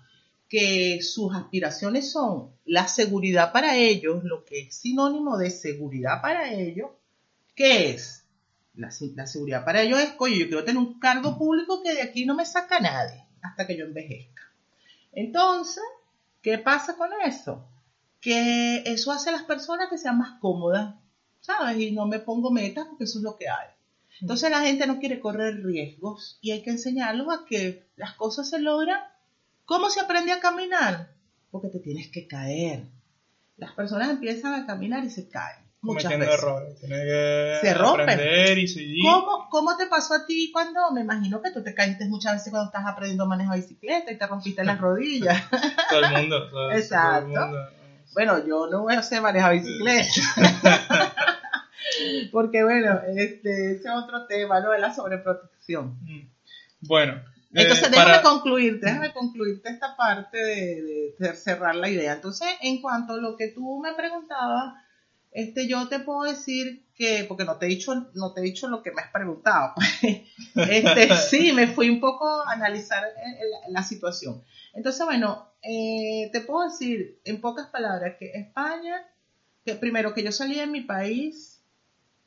que 0.49 1.00
sus 1.02 1.35
aspiraciones 1.35 2.11
son 2.11 2.50
la 2.64 2.88
seguridad 2.88 3.52
para 3.52 3.76
ellos, 3.76 4.25
lo 4.25 4.45
que 4.45 4.61
es 4.62 4.76
sinónimo 4.76 5.38
de 5.38 5.50
seguridad 5.50 6.21
para 6.21 6.52
ellos, 6.52 6.90
¿qué 7.54 7.90
es? 7.90 8.25
La, 8.75 8.90
seguridad 8.90 9.64
para 9.64 9.83
ellos 9.83 10.00
es, 10.00 10.11
coño, 10.11 10.35
yo 10.35 10.49
quiero 10.49 10.64
tener 10.64 10.78
un 10.78 10.99
cargo 10.99 11.38
público 11.38 11.81
que 11.83 11.95
de 11.95 12.02
aquí 12.02 12.26
no 12.26 12.35
me 12.35 12.45
saca 12.45 12.81
nadie 12.81 13.25
hasta 13.40 13.66
que 13.66 13.76
yo 13.76 13.85
envejezca. 13.85 14.43
Entonces, 15.12 15.85
¿qué 16.43 16.59
pasa 16.59 16.97
con 16.97 17.11
eso? 17.25 17.64
Que 18.21 18.83
eso 18.85 19.12
hace 19.12 19.31
a 19.31 19.33
las 19.33 19.45
personas 19.45 19.88
que 19.88 19.99
sean 19.99 20.19
más 20.19 20.40
cómodas, 20.40 20.97
¿sabes? 21.45 21.79
Y 21.79 21.93
no 21.93 22.07
me 22.07 22.21
pongo 22.21 22.51
metas 22.51 22.87
porque 22.89 23.05
eso 23.05 23.19
es 23.19 23.25
lo 23.25 23.37
que 23.37 23.49
hay. 23.49 23.69
Entonces 24.21 24.51
la 24.51 24.63
gente 24.63 24.87
no 24.87 24.99
quiere 24.99 25.21
correr 25.21 25.63
riesgos 25.63 26.39
y 26.41 26.53
hay 26.53 26.63
que 26.63 26.71
enseñarlos 26.71 27.29
a 27.29 27.45
que 27.45 27.85
las 27.97 28.15
cosas 28.15 28.49
se 28.49 28.61
logran. 28.61 29.01
¿Cómo 29.67 29.91
se 29.91 30.01
aprende 30.01 30.33
a 30.33 30.41
caminar? 30.41 31.11
Porque 31.51 31.69
te 31.69 31.81
tienes 31.81 32.09
que 32.09 32.27
caer. 32.27 32.85
Las 33.57 33.73
personas 33.73 34.11
empiezan 34.11 34.55
a 34.55 34.67
caminar 34.67 35.05
y 35.05 35.11
se 35.11 35.29
caen. 35.29 35.65
Muchas 35.83 36.19
veces. 36.19 36.35
errores. 36.35 36.79
que 36.81 37.59
se 37.61 37.71
aprender 37.71 38.59
y 38.59 38.67
seguir. 38.67 39.05
¿Cómo, 39.05 39.49
¿Cómo 39.51 39.77
te 39.77 39.87
pasó 39.87 40.15
a 40.15 40.25
ti 40.25 40.51
cuando, 40.51 40.91
me 40.93 41.03
imagino 41.03 41.43
que 41.43 41.51
tú 41.51 41.63
te 41.63 41.75
caíste 41.75 42.07
muchas 42.07 42.33
veces 42.33 42.51
cuando 42.51 42.69
estás 42.69 42.87
aprendiendo 42.87 43.25
a 43.25 43.29
manejar 43.29 43.57
bicicleta 43.57 44.11
y 44.11 44.17
te 44.17 44.27
rompiste 44.27 44.65
las 44.65 44.81
rodillas? 44.81 45.43
todo 45.91 46.01
el 46.01 46.11
mundo. 46.11 46.73
Exacto. 46.73 47.35
Todo 47.35 47.45
el 47.45 47.51
mundo. 47.51 47.69
Bueno, 48.15 48.47
yo 48.47 48.67
no 48.69 48.83
voy 48.83 48.95
a 48.95 49.01
hacer 49.01 49.21
manejar 49.21 49.53
bicicleta. 49.53 51.27
Porque 52.33 52.63
bueno, 52.65 53.01
este, 53.17 53.73
ese 53.73 53.89
es 53.89 53.95
otro 53.95 54.27
tema, 54.27 54.61
¿no? 54.61 54.71
De 54.71 54.79
la 54.79 54.95
sobreprotección. 54.95 55.99
Mm. 56.03 56.29
Bueno. 56.81 57.23
Entonces, 57.55 57.87
eh, 57.87 57.91
déjame 57.91 58.23
concluirte, 58.23 58.87
déjame 58.87 59.13
concluirte 59.13 59.69
esta 59.71 59.97
parte 59.97 60.39
de, 60.39 61.35
cerrar 61.37 61.77
la 61.77 61.89
idea. 61.89 62.13
Entonces, 62.13 62.49
en 62.61 62.83
cuanto 62.83 63.15
a 63.15 63.17
lo 63.19 63.37
que 63.37 63.49
tú 63.49 63.79
me 63.81 63.95
preguntabas, 63.95 64.75
este, 65.31 65.69
yo 65.69 65.89
te 65.89 66.01
puedo 66.01 66.25
decir 66.25 66.85
que, 66.97 67.25
porque 67.29 67.45
no 67.45 67.57
te 67.57 67.67
he 67.67 67.69
dicho, 67.69 68.11
no 68.15 68.33
te 68.33 68.41
he 68.41 68.45
dicho 68.45 68.69
lo 68.69 68.83
que 68.83 68.91
me 68.91 69.03
has 69.03 69.11
preguntado, 69.13 69.75
este, 70.55 71.17
sí, 71.31 71.53
me 71.53 71.69
fui 71.69 71.91
un 71.91 72.01
poco 72.01 72.29
a 72.43 72.53
analizar 72.53 73.05
la 73.69 73.83
situación. 73.83 74.43
Entonces, 74.75 75.05
bueno, 75.05 75.49
eh, 75.63 76.31
te 76.33 76.41
puedo 76.41 76.69
decir 76.69 77.21
en 77.25 77.41
pocas 77.41 77.69
palabras 77.69 78.17
que 78.19 78.33
España, 78.35 79.07
que 79.65 79.75
primero 79.75 80.13
que 80.13 80.25
yo 80.25 80.33
salí 80.33 80.57
de 80.57 80.67
mi 80.67 80.83
país 80.83 81.53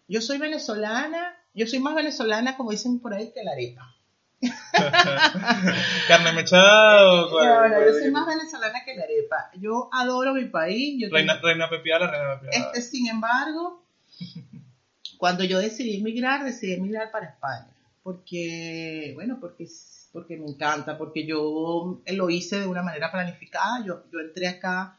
yo 0.08 0.22
soy 0.22 0.38
venezolana, 0.38 1.36
yo 1.54 1.68
soy 1.68 1.80
más 1.80 1.96
venezolana, 1.96 2.56
como 2.56 2.72
dicen 2.72 3.00
por 3.00 3.14
ahí, 3.14 3.32
que 3.34 3.44
la 3.44 3.52
arepa. 3.52 3.94
Carne 6.08 6.32
mechada 6.34 7.10
o 7.10 7.86
yo 7.86 7.94
soy 7.94 8.12
más 8.12 8.28
venezolana 8.28 8.84
que 8.86 8.96
la 8.96 9.04
arepa. 9.04 9.52
Yo 9.60 9.90
adoro 9.92 10.34
mi 10.34 10.46
país. 10.46 11.12
reina, 11.12 11.40
reina 11.42 11.70
pepiada, 11.70 12.12
reina 12.12 12.40
pepiada. 12.40 12.72
Este, 12.74 12.82
sin 12.82 13.08
embargo, 13.08 13.84
cuando 15.18 15.44
yo 15.44 15.60
decidí 15.60 15.98
emigrar, 15.98 16.44
decidí 16.44 16.74
emigrar 16.74 17.12
para 17.12 17.28
España. 17.28 17.74
Porque, 18.04 19.12
bueno, 19.16 19.38
porque, 19.42 19.68
porque 20.14 20.38
me 20.38 20.46
encanta, 20.46 20.98
porque 20.98 21.26
yo 21.26 22.02
lo 22.06 22.30
hice 22.30 22.60
de 22.60 22.68
una 22.68 22.84
manera 22.84 23.12
planificada. 23.12 23.84
Yo, 23.84 24.04
yo 24.12 24.20
entré 24.20 24.48
acá 24.48 24.98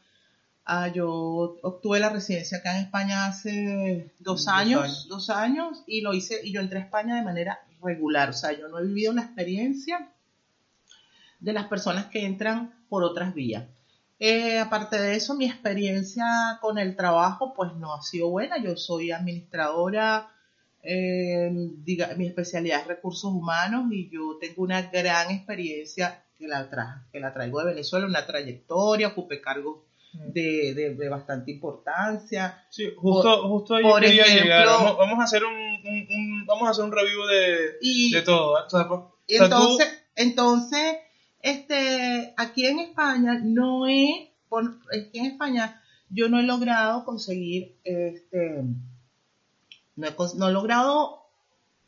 Ah, 0.71 0.87
yo 0.87 1.57
obtuve 1.63 1.99
la 1.99 2.09
residencia 2.09 2.59
acá 2.59 2.77
en 2.77 2.83
España 2.85 3.25
hace 3.25 4.11
dos 4.19 4.47
años, 4.47 5.07
dos 5.09 5.31
años, 5.31 5.83
y 5.87 6.01
lo 6.01 6.13
hice, 6.13 6.41
y 6.43 6.53
yo 6.53 6.61
entré 6.61 6.77
a 6.77 6.83
España 6.83 7.15
de 7.15 7.23
manera 7.23 7.59
regular, 7.81 8.29
o 8.29 8.33
sea, 8.33 8.51
yo 8.51 8.67
no 8.67 8.77
he 8.77 8.85
vivido 8.85 9.11
una 9.11 9.23
experiencia 9.23 10.11
de 11.39 11.53
las 11.53 11.65
personas 11.65 12.05
que 12.11 12.23
entran 12.23 12.71
por 12.87 13.03
otras 13.03 13.33
vías. 13.33 13.65
Eh, 14.19 14.59
aparte 14.59 15.01
de 15.01 15.15
eso, 15.15 15.33
mi 15.33 15.45
experiencia 15.45 16.59
con 16.61 16.77
el 16.77 16.95
trabajo, 16.95 17.55
pues 17.55 17.73
no 17.73 17.95
ha 17.95 18.03
sido 18.03 18.29
buena. 18.29 18.61
Yo 18.61 18.77
soy 18.77 19.09
administradora, 19.09 20.29
eh, 20.83 21.49
mi 22.15 22.27
especialidad 22.27 22.81
es 22.81 22.87
recursos 22.87 23.33
humanos 23.33 23.91
y 23.91 24.07
yo 24.11 24.37
tengo 24.39 24.61
una 24.61 24.83
gran 24.83 25.31
experiencia 25.31 26.25
que 26.37 26.47
la, 26.47 26.69
que 27.11 27.19
la 27.19 27.33
traigo 27.33 27.57
de 27.57 27.71
Venezuela, 27.71 28.05
una 28.05 28.27
trayectoria, 28.27 29.07
ocupé 29.07 29.41
cargos 29.41 29.88
de, 30.13 30.95
de, 30.97 31.09
bastante 31.09 31.51
importancia. 31.51 32.65
Sí, 32.69 32.91
justo, 32.95 33.47
justo 33.47 33.75
ahí 33.75 33.83
quería 33.99 34.25
llegar. 34.25 34.65
Vamos, 34.65 35.19
a 35.19 35.23
hacer 35.23 35.43
un, 35.45 36.45
vamos 36.45 36.67
a 36.67 36.71
hacer 36.71 36.85
un 36.85 36.91
review 36.91 37.25
de, 37.25 38.17
de 38.17 38.21
todo. 38.23 38.55
y 39.27 39.35
entonces, 39.35 39.87
entonces, 40.15 40.97
este, 41.41 42.33
aquí 42.37 42.65
en 42.65 42.79
España 42.79 43.39
no 43.43 43.87
he, 43.87 44.33
aquí 44.91 45.19
en 45.19 45.25
España 45.25 45.81
yo 46.09 46.27
no 46.27 46.39
he 46.39 46.43
logrado 46.43 47.05
conseguir, 47.05 47.75
este, 47.83 48.63
no 49.95 50.07
he, 50.07 50.15
no 50.35 50.49
he 50.49 50.51
logrado 50.51 51.19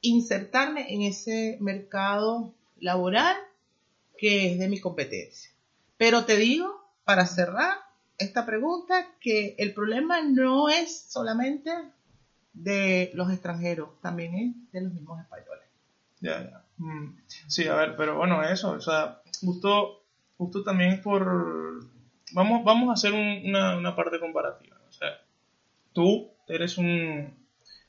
insertarme 0.01 0.93
en 0.93 1.03
ese 1.03 1.57
mercado 1.59 2.53
laboral 2.79 3.35
que 4.17 4.51
es 4.51 4.59
de 4.59 4.67
mi 4.67 4.79
competencia. 4.79 5.51
Pero 5.97 6.25
te 6.25 6.37
digo, 6.37 6.85
para 7.03 7.25
cerrar, 7.25 7.77
esta 8.21 8.45
pregunta 8.45 9.07
que 9.19 9.55
el 9.57 9.73
problema 9.73 10.21
no 10.21 10.69
es 10.69 11.07
solamente 11.09 11.71
de 12.53 13.11
los 13.13 13.31
extranjeros, 13.31 13.89
también 14.01 14.35
es 14.35 14.71
de 14.71 14.81
los 14.81 14.93
mismos 14.93 15.19
españoles. 15.21 15.65
Ya, 16.19 16.43
ya. 16.43 16.63
Mm. 16.77 17.17
Sí, 17.47 17.67
a 17.67 17.75
ver, 17.75 17.95
pero 17.95 18.17
bueno, 18.17 18.43
eso, 18.43 18.71
o 18.71 18.81
sea, 18.81 19.21
justo, 19.41 20.03
justo 20.37 20.63
también 20.63 21.01
por... 21.01 21.85
Vamos, 22.33 22.63
vamos 22.63 22.89
a 22.89 22.93
hacer 22.93 23.13
una, 23.13 23.95
parte 23.95 24.19
comparativa. 24.19 24.77
O 24.87 24.91
sea, 24.91 25.21
tú 25.93 26.29
eres 26.47 26.77
un... 26.77 27.35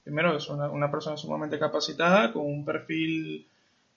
Primero, 0.03 0.37
es 0.37 0.49
una, 0.49 0.91
persona 0.91 1.17
sumamente 1.17 1.59
capacitada, 1.61 2.33
con 2.33 2.45
un 2.45 2.65
perfil 2.65 3.47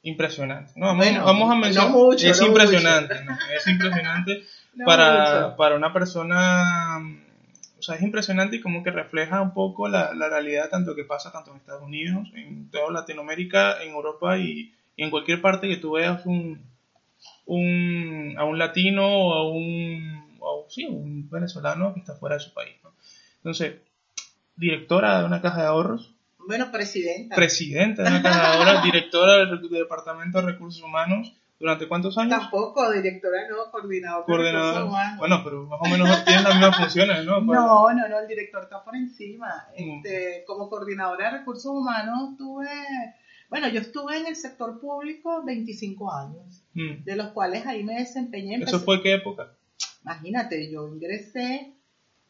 impresionante. 0.04 0.72
No, 0.76 0.88
vamos, 0.96 1.52
a 1.52 1.56
mencionar... 1.56 1.92
es, 2.16 2.42
impresionante, 2.42 3.16
es 3.56 3.68
impresionante, 3.68 4.44
para, 4.84 5.56
para 5.56 5.76
una 5.76 5.94
persona, 5.94 7.00
o 7.78 7.82
sea, 7.82 7.96
es 7.96 8.02
impresionante 8.02 8.58
y 8.58 8.62
como 8.62 8.84
que 8.84 8.92
refleja 8.92 9.42
un 9.42 9.54
poco 9.54 9.88
la, 9.88 10.14
la 10.14 10.30
realidad 10.30 10.70
tanto 10.70 10.96
que 10.96 11.04
pasa 11.04 11.32
tanto 11.32 11.52
en 11.52 11.58
Estados 11.58 11.84
Unidos, 11.84 12.30
en 12.36 12.70
toda 12.70 12.92
Latinoamérica, 12.92 13.82
en 13.84 13.92
Europa 13.92 14.38
y, 14.38 14.74
y 14.96 15.04
en 15.04 15.12
cualquier 15.12 15.42
parte 15.42 15.68
que 15.68 15.78
tú 15.78 15.94
veas 15.94 16.26
un, 16.26 16.62
un, 17.46 18.36
a 18.38 18.44
un 18.44 18.58
latino 18.58 19.06
o 19.06 19.34
a 19.34 19.50
un, 19.50 20.38
o, 20.40 20.66
sí, 20.70 20.86
un 20.86 21.30
venezolano 21.30 21.94
que 21.94 22.00
está 22.00 22.16
fuera 22.16 22.36
de 22.36 22.42
su 22.42 22.54
país. 22.54 22.76
¿no? 22.84 22.94
Entonces, 23.38 23.76
directora 24.56 25.20
de 25.20 25.26
una 25.26 25.42
caja 25.42 25.62
de 25.62 25.68
ahorros. 25.68 26.12
Bueno, 26.48 26.72
presidenta. 26.72 27.36
Presidenta 27.36 28.04
de 28.04 28.10
una 28.10 28.22
caja 28.22 28.42
de 28.42 28.58
ahorros, 28.58 28.84
directora 28.84 29.38
del 29.38 29.70
Departamento 29.70 30.42
de 30.42 30.52
Recursos 30.52 30.82
Humanos. 30.84 31.34
¿Durante 31.58 31.88
cuántos 31.88 32.18
años? 32.18 32.38
Tampoco, 32.40 32.92
directora 32.92 33.48
no, 33.50 33.72
coordinador, 33.72 34.26
Coordinador. 34.26 34.84
humanos. 34.84 35.18
Bueno, 35.20 35.42
pero 35.44 35.64
más 35.64 35.80
o 35.82 35.86
menos 35.86 36.26
tienen 36.26 36.44
las 36.44 36.54
mismas 36.56 36.78
funciones, 36.82 37.26
¿no? 37.26 37.40
No, 37.40 37.94
no, 37.94 38.08
no, 38.10 38.20
el 38.20 38.28
director 38.28 38.64
está 38.64 38.84
por 38.84 38.96
encima. 38.96 39.66
Mm. 39.78 39.98
Este, 40.06 40.44
como 40.46 40.70
coordinadora 40.70 41.32
de 41.32 41.38
recursos 41.40 41.72
humanos 41.72 42.36
tuve, 42.38 42.68
bueno, 43.50 43.70
yo 43.70 43.80
estuve 43.80 44.18
en 44.20 44.28
el 44.28 44.36
sector 44.36 44.80
público 44.82 45.44
25 45.46 46.12
años, 46.14 46.62
Mm. 46.74 47.04
de 47.06 47.16
los 47.16 47.28
cuales 47.30 47.66
ahí 47.66 47.84
me 47.86 47.96
desempeñé. 48.00 48.56
¿Eso 48.62 48.82
fue 48.82 49.02
qué 49.02 49.14
época? 49.14 49.54
Imagínate, 50.04 50.70
yo 50.70 50.88
ingresé 50.90 51.74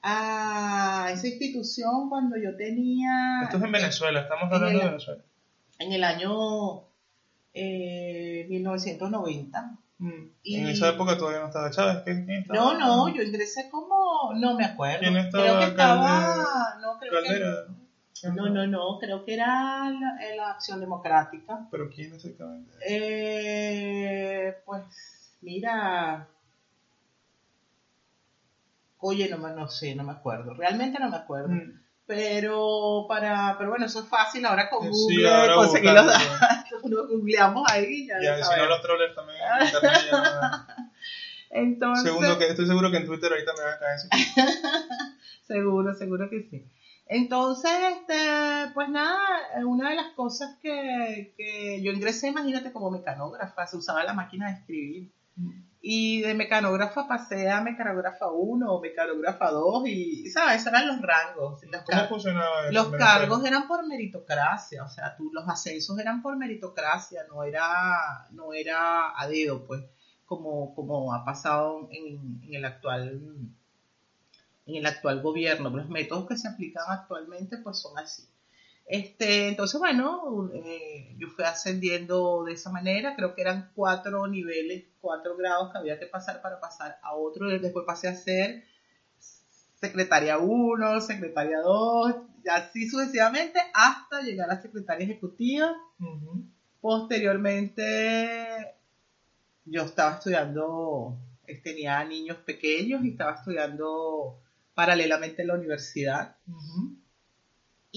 a 0.03 1.10
esa 1.12 1.27
institución 1.27 2.10
cuando 2.10 2.38
yo 2.38 2.55
tenía... 2.55 3.39
Esto 3.44 3.58
es 3.58 3.63
en 3.63 3.72
Venezuela, 3.72 4.20
estamos 4.22 4.44
hablando 4.46 4.67
el- 4.67 4.77
de 4.79 4.86
Venezuela. 4.86 5.22
En 5.79 5.91
el 5.91 6.03
año 6.03 6.85
eh, 7.56 8.46
1990. 8.50 9.72
Mm. 9.98 10.12
Y- 10.44 10.56
En 10.60 10.68
esa 10.68 10.90
época 10.90 11.18
todavía 11.18 11.40
no 11.40 11.48
estaba 11.48 11.72
Chávez. 11.72 12.04
¿Quién, 12.04 12.26
quién 12.26 12.42
estaba? 12.42 12.60
No, 12.60 12.78
no, 12.78 13.08
yo 13.16 13.24
ingresé 13.24 13.70
como, 13.72 14.34
no 14.36 14.54
me 14.56 14.66
acuerdo. 14.66 15.00
¿Quién 15.00 15.16
estaba 15.18 15.44
creo 15.44 15.60
que 15.60 15.66
estaba, 15.66 16.78
no, 16.82 17.00
creo 17.00 17.12
que- 17.24 17.28
Caldera. 17.28 17.56
No, 18.34 18.50
no, 18.50 18.66
no, 18.66 18.98
creo 19.00 19.24
que 19.24 19.36
era 19.36 19.90
la, 19.92 20.18
la 20.36 20.50
Acción 20.52 20.80
Democrática. 20.80 21.68
¿Pero 21.70 21.90
quién 21.94 22.14
exactamente? 22.14 22.72
Eh, 22.88 24.56
pues, 24.66 24.84
mira. 25.42 26.28
Oye, 29.00 29.30
no, 29.30 29.38
me- 29.38 29.52
no 29.54 29.68
sé, 29.68 29.94
no 29.96 30.04
me 30.04 30.14
acuerdo. 30.14 30.54
Realmente 30.56 30.98
no 31.00 31.10
me 31.10 31.18
acuerdo. 31.18 31.50
Mm. 31.50 31.82
Pero 32.08 33.06
para, 33.08 33.56
pero 33.58 33.72
bueno, 33.72 33.86
eso 33.86 34.02
es 34.02 34.08
fácil 34.08 34.46
ahora 34.46 34.70
con 34.70 34.84
Sí, 34.94 35.16
Google 35.16 35.30
ahora 35.34 35.56
conseguir 35.56 35.92
los 35.92 36.06
datos. 36.06 36.22
Uno 36.86 37.08
googleamos 37.08 37.63
ahí 37.72 37.86
y 38.04 38.08
ya, 38.08 38.22
Ya, 38.22 38.39
y 38.39 38.44
si 38.44 38.56
no 38.56 38.68
los 38.68 38.82
trollers 38.82 39.15
también 39.15 39.38
en 39.60 39.65
internet 39.65 40.01
ya 40.12 40.22
no- 40.22 40.65
Entonces, 41.50 42.04
Segundo 42.04 42.38
que, 42.38 42.48
estoy 42.48 42.65
seguro 42.68 42.92
que 42.92 42.98
en 42.98 43.06
Twitter 43.06 43.32
ahorita 43.32 43.54
me 43.58 43.63
van 43.63 43.74
a 43.74 43.80
caer 43.80 43.96
eso. 43.96 44.08
Seguro, 45.48 45.94
seguro 45.94 46.30
que 46.30 46.42
sí. 46.42 46.65
Entonces, 47.08 47.72
este, 47.94 48.72
pues 48.74 48.89
nada, 48.89 49.15
una 49.65 49.89
de 49.89 49.96
las 49.96 50.08
cosas 50.15 50.56
que, 50.62 51.32
que 51.38 51.82
yo 51.84 51.92
ingresé, 51.92 52.27
imagínate, 52.30 52.72
como 52.72 52.89
mecanógrafa, 52.89 53.68
se 53.68 53.77
usaba 53.77 54.04
la 54.04 54.13
máquina 54.13 54.48
de 54.48 54.54
escribir. 54.54 55.08
Y 55.88 56.22
de 56.22 56.34
mecanógrafa 56.34 57.08
pasé 57.08 57.48
a 57.48 57.62
mecanógrafa 57.62 58.32
1 58.32 58.74
o 58.74 58.82
mecanógrafa 58.82 59.51
2 59.51 59.88
y, 59.88 60.30
¿sabes? 60.32 60.56
Esos 60.62 60.74
eran 60.74 60.88
los 60.88 61.00
rangos. 61.00 61.62
Los, 61.63 61.82
¿Cómo 61.84 61.86
car- 62.00 62.10
funcionaba 62.10 62.63
eso 62.63 62.72
los 62.72 62.89
cargos 62.98 63.46
eran 63.46 63.68
por 63.68 63.86
meritocracia, 63.86 64.84
o 64.84 64.89
sea, 64.89 65.15
tú, 65.15 65.30
los 65.32 65.48
ascensos 65.48 66.00
eran 66.00 66.24
por 66.24 66.38
meritocracia, 66.38 67.25
no 67.30 67.44
era, 67.44 68.27
no 68.32 68.51
era 68.54 69.13
a 69.15 69.27
dedo, 69.27 69.63
pues, 69.68 69.84
como, 70.25 70.74
como 70.74 71.13
ha 71.13 71.24
pasado 71.24 71.88
en, 71.92 72.42
en 72.44 72.56
el 72.56 72.65
actual 72.65 73.22
en 74.65 74.75
el 74.75 74.86
actual 74.88 75.22
gobierno. 75.22 75.70
Los 75.70 75.88
métodos 75.89 76.27
que 76.27 76.36
se 76.38 76.48
aplican 76.48 76.84
actualmente 76.89 77.58
pues 77.60 77.80
son 77.80 77.96
así. 78.00 78.24
Este, 78.86 79.48
entonces, 79.48 79.80
bueno, 79.80 80.51
eh, 80.54 81.15
yo 81.18 81.27
fui 81.30 81.44
ascendiendo 81.44 82.44
de 82.44 82.54
esa 82.54 82.70
manera, 82.70 83.15
creo 83.15 83.34
que 83.34 83.42
eran 83.42 83.72
cuatro 83.74 84.27
niveles, 84.27 84.86
cuatro 85.01 85.36
grados 85.36 85.72
que 85.72 85.79
había 85.79 86.00
que 86.00 86.05
pasar 86.05 86.42
para 86.42 86.60
pasar 86.60 87.00
a 87.01 87.16
otro, 87.16 87.48
después 87.48 87.86
pasé 87.86 88.10
a 88.10 88.16
ser 88.16 88.64
secretaria 89.75 90.38
1, 90.38 91.01
secretaria 91.01 91.60
2, 91.62 92.16
y 92.44 92.50
así 92.50 92.88
sucesivamente 92.88 93.60
hasta 93.74 94.22
llegar 94.22 94.51
a 94.51 94.62
secretaria 94.62 95.05
ejecutiva. 95.05 95.75
Posteriormente, 96.79 98.75
yo 99.66 99.81
estaba 99.81 100.16
estudiando, 100.16 101.18
tenía 101.64 102.03
niños 102.05 102.38
pequeños 102.38 103.03
y 103.03 103.10
estaba 103.10 103.33
estudiando 103.33 104.40
paralelamente 104.75 105.42
en 105.42 105.48
la 105.48 105.55
universidad. 105.55 106.38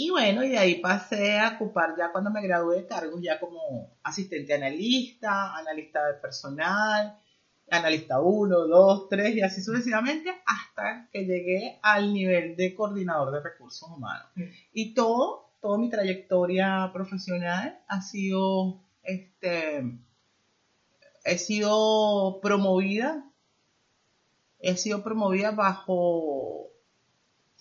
Y 0.00 0.10
bueno, 0.10 0.44
y 0.44 0.50
de 0.50 0.58
ahí 0.58 0.76
pasé 0.76 1.40
a 1.40 1.56
ocupar 1.56 1.96
ya 1.98 2.12
cuando 2.12 2.30
me 2.30 2.40
gradué 2.40 2.76
de 2.76 2.86
cargos 2.86 3.20
ya 3.20 3.40
como 3.40 3.98
asistente 4.04 4.54
analista, 4.54 5.56
analista 5.56 6.06
de 6.06 6.14
personal, 6.14 7.18
analista 7.68 8.20
1, 8.20 8.68
2, 8.68 9.08
3 9.08 9.34
y 9.34 9.40
así 9.40 9.60
sucesivamente 9.60 10.30
hasta 10.46 11.08
que 11.10 11.24
llegué 11.24 11.80
al 11.82 12.14
nivel 12.14 12.54
de 12.54 12.76
coordinador 12.76 13.32
de 13.32 13.40
recursos 13.40 13.90
humanos. 13.90 14.28
Mm. 14.36 14.42
Y 14.72 14.94
todo, 14.94 15.50
toda 15.60 15.78
mi 15.78 15.90
trayectoria 15.90 16.92
profesional 16.92 17.80
ha 17.88 18.00
sido, 18.00 18.80
este, 19.02 19.98
he 21.24 21.38
sido 21.38 22.38
promovida, 22.40 23.28
he 24.60 24.76
sido 24.76 25.02
promovida 25.02 25.50
bajo, 25.50 26.68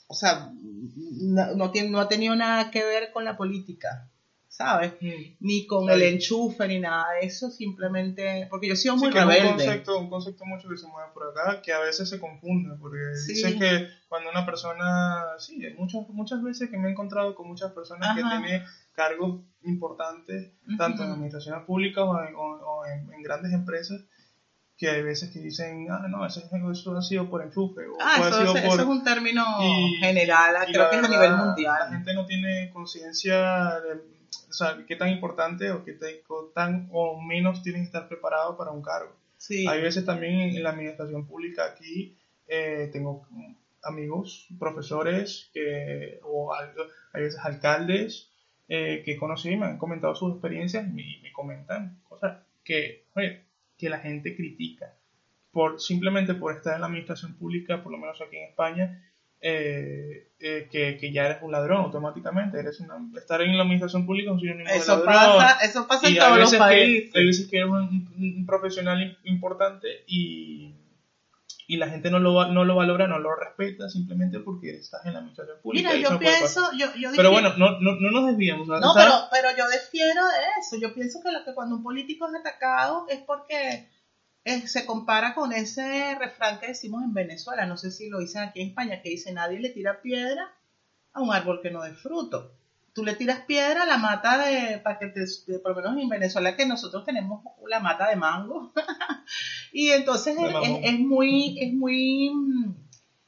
o 0.08 0.14
sea, 0.14 0.50
no, 0.54 1.56
no, 1.56 1.72
tiene- 1.72 1.90
no 1.90 2.00
ha 2.00 2.08
tenido 2.08 2.36
nada 2.36 2.72
que 2.72 2.84
ver 2.84 3.12
con 3.12 3.24
la 3.26 3.36
política, 3.38 4.10
¿sabes? 4.48 4.94
Mm. 5.02 5.36
Ni 5.42 5.68
con 5.68 5.90
el 5.90 6.02
enchufe 6.02 6.68
ni 6.68 6.80
nada 6.80 7.12
de 7.20 7.28
eso, 7.28 7.52
simplemente, 7.52 8.48
porque 8.50 8.68
yo 8.68 8.74
he 8.74 8.78
sido 8.78 8.96
Sí, 8.96 9.02
muy 9.02 9.12
que 9.12 9.20
es 9.20 9.26
un 9.26 9.30
rebelde. 9.32 9.50
concepto, 9.66 10.00
un 10.00 10.10
concepto 10.10 10.46
mucho 10.46 10.70
que 10.70 10.78
se 10.78 10.88
mueve 10.88 11.10
por 11.14 11.28
acá, 11.30 11.62
que 11.62 11.74
a 11.74 11.80
veces 11.80 12.10
se 12.10 12.20
confunde, 12.20 12.76
porque 12.80 12.98
Sí. 13.26 13.34
dicen 13.34 13.60
que 13.60 13.88
cuando 14.08 14.30
una 14.30 14.46
persona, 14.46 15.24
sí, 15.40 15.62
muchas, 15.78 16.08
muchas 16.10 16.42
veces 16.42 16.70
que 16.70 16.78
me 16.78 16.88
he 16.88 16.92
encontrado 16.92 17.36
con 17.36 17.48
muchas 17.48 17.72
personas 17.74 18.16
que 18.16 18.24
tienen 18.24 18.64
cargos 18.94 19.42
importantes, 19.64 20.54
tanto 20.78 21.04
en 21.04 21.12
administraciones 21.12 21.64
públicas 21.66 22.04
o 22.06 22.24
en, 22.24 22.34
o- 22.36 22.40
o 22.80 22.86
en- 22.86 23.12
en 23.14 23.22
grandes 23.22 23.52
empresas, 23.54 24.02
que 24.78 24.90
hay 24.90 25.02
veces 25.02 25.32
que 25.32 25.40
dicen, 25.40 25.88
ah, 25.90 26.06
no, 26.08 26.26
eso, 26.26 26.42
eso 26.72 26.98
ha 26.98 27.02
sido 27.02 27.30
por 27.30 27.42
enchufe, 27.44 27.82
o 27.88 27.98
Ah, 28.00 28.16
ha 28.18 28.28
eso, 28.30 28.40
sido 28.42 28.56
eso 28.58 28.68
por... 28.68 28.80
es 28.80 28.86
un 28.86 29.04
término 29.04 29.44
y- 29.62 29.96
general, 30.00 30.56
y 30.68 30.72
creo 30.72 30.84
la 30.86 30.90
que 30.92 30.98
es 30.98 31.04
a 31.04 31.08
nivel 31.10 31.32
La 31.32 31.38
mundial. 31.46 31.90
gente 31.90 32.14
no 32.14 32.26
tiene 32.26 32.70
conciencia 32.72 33.80
de 33.82 34.18
o 34.50 34.54
sea, 34.54 34.78
qué 34.88 34.96
tan 34.96 35.10
importante 35.10 35.72
o 35.72 35.84
qué 35.84 35.94
tan 36.54 36.88
o 36.92 37.20
menos 37.22 37.64
tienen 37.64 37.82
que 37.82 37.88
estar 37.88 38.08
preparados 38.08 38.56
para 38.58 38.72
un 38.72 38.82
cargo. 38.82 39.14
Sí. 39.38 39.68
Hay 39.68 39.82
veces 39.82 40.06
también 40.06 40.34
en, 40.56 40.64
la 40.64 40.70
administración 40.72 41.26
pública 41.28 41.66
aquí 41.66 42.18
eh, 42.48 42.90
tengo 42.94 43.28
amigos, 43.84 44.48
profesores, 44.60 45.50
que, 45.54 46.20
o 46.24 46.54
hay 46.56 47.22
veces 47.24 47.40
alcaldes 47.44 48.30
eh, 48.70 49.02
que 49.06 49.18
conocí 49.18 49.50
y 49.52 49.58
me 49.58 49.66
han 49.66 49.78
comentado 49.78 50.16
sus 50.16 50.32
experiencias 50.34 50.86
y 50.88 50.92
me, 50.92 51.20
me 51.24 51.32
comentan 51.34 52.00
cosas 52.08 52.38
que, 52.64 53.06
oye, 53.16 53.44
que 53.78 53.90
la 53.90 54.00
gente 54.00 54.36
critica 54.36 54.94
por 55.52 55.80
simplemente 55.82 56.34
por 56.36 56.56
estar 56.56 56.76
en 56.76 56.82
la 56.82 56.88
administración 56.88 57.34
pública, 57.36 57.82
por 57.82 57.92
lo 57.92 57.98
menos 57.98 58.20
aquí 58.22 58.38
en 58.38 58.50
España, 58.50 59.04
eh, 59.42 60.28
eh, 60.40 60.68
que, 60.72 60.98
que 60.98 61.12
ya 61.12 61.26
eres 61.26 61.38
un 61.42 61.52
ladrón 61.52 61.78
automáticamente. 61.82 62.60
Eres 62.60 62.80
una- 62.80 62.98
estar 63.18 63.42
en 63.42 63.56
la 63.56 63.64
administración 63.64 64.06
pública 64.06 64.30
es 64.30 64.34
un 64.36 64.40
sinónimo 64.40 64.70
de 64.70 64.76
Eso 64.78 64.98
ladrón. 65.06 65.06
pasa, 65.38 65.66
eso 65.66 65.88
pasa 65.88 66.08
en 66.10 66.18
todos 66.18 66.30
los 66.40 66.52
veces, 66.52 66.52
que, 66.54 66.58
países. 66.60 67.16
hay 67.16 67.26
veces 67.26 67.48
que 67.48 67.58
eres 67.58 67.70
un, 67.70 67.78
un- 67.78 68.34
un 68.38 68.46
profesional 68.46 69.00
im- 69.00 69.18
importante 69.24 69.88
y, 70.08 70.74
y 71.70 71.76
la 71.76 71.90
gente 71.90 72.10
no 72.10 72.20
lo, 72.20 72.48
no 72.48 72.64
lo 72.64 72.76
valora, 72.76 73.08
no 73.08 73.20
lo 73.20 73.36
respeta 73.36 73.90
simplemente 73.90 74.40
porque 74.40 74.78
estás 74.78 75.06
en 75.06 75.12
la 75.12 75.20
administración 75.20 75.58
pública. 75.62 75.90
Mira, 75.90 76.02
yo 76.02 76.14
no 76.14 76.20
pienso, 76.20 76.72
yo, 76.78 76.88
yo 76.96 77.10
Pero 77.14 77.30
bueno, 77.30 77.58
no, 77.58 77.82
no, 77.82 78.00
no 78.00 78.10
nos 78.10 78.28
desviamos. 78.28 78.70
No, 78.70 78.94
pero, 78.96 79.12
pero 79.30 79.50
yo 79.58 79.66
difiero 79.70 80.26
de 80.26 80.62
eso. 80.62 80.78
Yo 80.78 80.94
pienso 80.94 81.20
que 81.22 81.30
lo 81.30 81.44
que 81.44 81.54
cuando 81.54 81.76
un 81.76 81.84
político 81.84 82.26
es 82.30 82.36
atacado 82.36 83.06
es 83.10 83.20
porque 83.20 83.90
eh, 84.46 84.66
se 84.66 84.86
compara 84.86 85.36
con 85.36 85.52
ese 85.52 86.16
refrán 86.16 86.62
que 86.62 86.68
decimos 86.68 87.04
en 87.04 87.14
Venezuela, 87.14 87.66
no 87.66 87.76
sé 87.76 87.92
si 87.92 88.08
lo 88.08 88.20
dicen 88.20 88.44
aquí 88.44 88.62
en 88.62 88.70
España, 88.70 89.02
que 89.02 89.10
dice 89.10 89.34
nadie 89.34 89.60
le 89.60 89.70
tira 89.70 90.02
piedra 90.02 90.50
a 91.12 91.22
un 91.22 91.34
árbol 91.34 91.60
que 91.62 91.70
no 91.70 91.84
dé 91.84 91.94
fruto. 91.94 92.54
Tú 92.98 93.06
le 93.06 93.14
tiras 93.14 93.42
piedra 93.42 93.84
a 93.84 93.86
la 93.86 93.98
mata 94.00 94.40
de, 94.44 94.80
para 94.80 94.98
que 94.98 95.06
te, 95.10 95.20
de- 95.46 95.60
por 95.60 95.76
lo 95.76 95.92
menos 95.92 96.02
en 96.02 96.10
Venezuela 96.10 96.56
que 96.56 96.66
nosotros 96.66 97.06
tenemos 97.06 97.44
la 97.68 97.80
mata 97.80 98.10
de 98.10 98.16
mango. 98.16 98.74
y 99.72 99.90
entonces 99.90 100.36
es, 100.36 100.42
mamón. 100.52 100.64
es- 100.64 100.80
es 100.94 101.00
muy, 101.00 101.60
es 101.62 101.74
muy, 101.76 102.32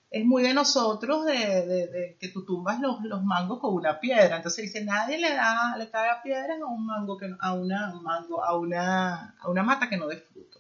es 0.10 0.25
muy 0.25 0.41
de 0.41 0.55
nosotros 0.55 1.23
de, 1.25 1.38
de- 1.67 1.88
de 1.88 2.17
que 2.19 2.29
tú 2.29 2.43
tumbas 2.45 2.79
los, 2.79 2.99
los 3.03 3.23
mangos 3.23 3.60
con 3.60 3.75
una 3.75 3.99
piedra. 3.99 4.38
Entonces 4.38 4.63
dice, 4.65 4.84
nadie 4.84 5.19
le 5.19 5.36
da, 5.36 5.75
le 5.77 5.88
caga 5.91 6.23
piedras 6.23 6.60
a 6.60 6.65
un 6.65 6.88
mango 6.88 7.15
que 7.19 7.29
a 7.39 7.53
una 7.53 7.93
un 7.95 8.01
mango, 8.01 8.43
a 8.43 8.58
una, 8.58 9.36
a 9.39 9.49
una 9.49 9.62
mata 9.62 9.88
que 9.88 9.97
no 9.97 10.08
dé 10.08 10.17
fruto. 10.17 10.58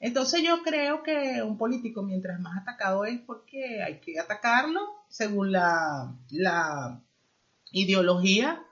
Entonces 0.00 0.42
yo 0.42 0.62
creo 0.62 1.02
que 1.02 1.42
un 1.42 1.58
político 1.58 2.02
mientras 2.02 2.40
más 2.40 2.56
atacado 2.62 3.04
es 3.04 3.20
porque 3.20 3.82
hay 3.82 4.00
que 4.00 4.18
atacarlo 4.18 4.80
según 5.10 5.52
la, 5.52 6.14
la 6.30 6.98
ideología 7.72 8.64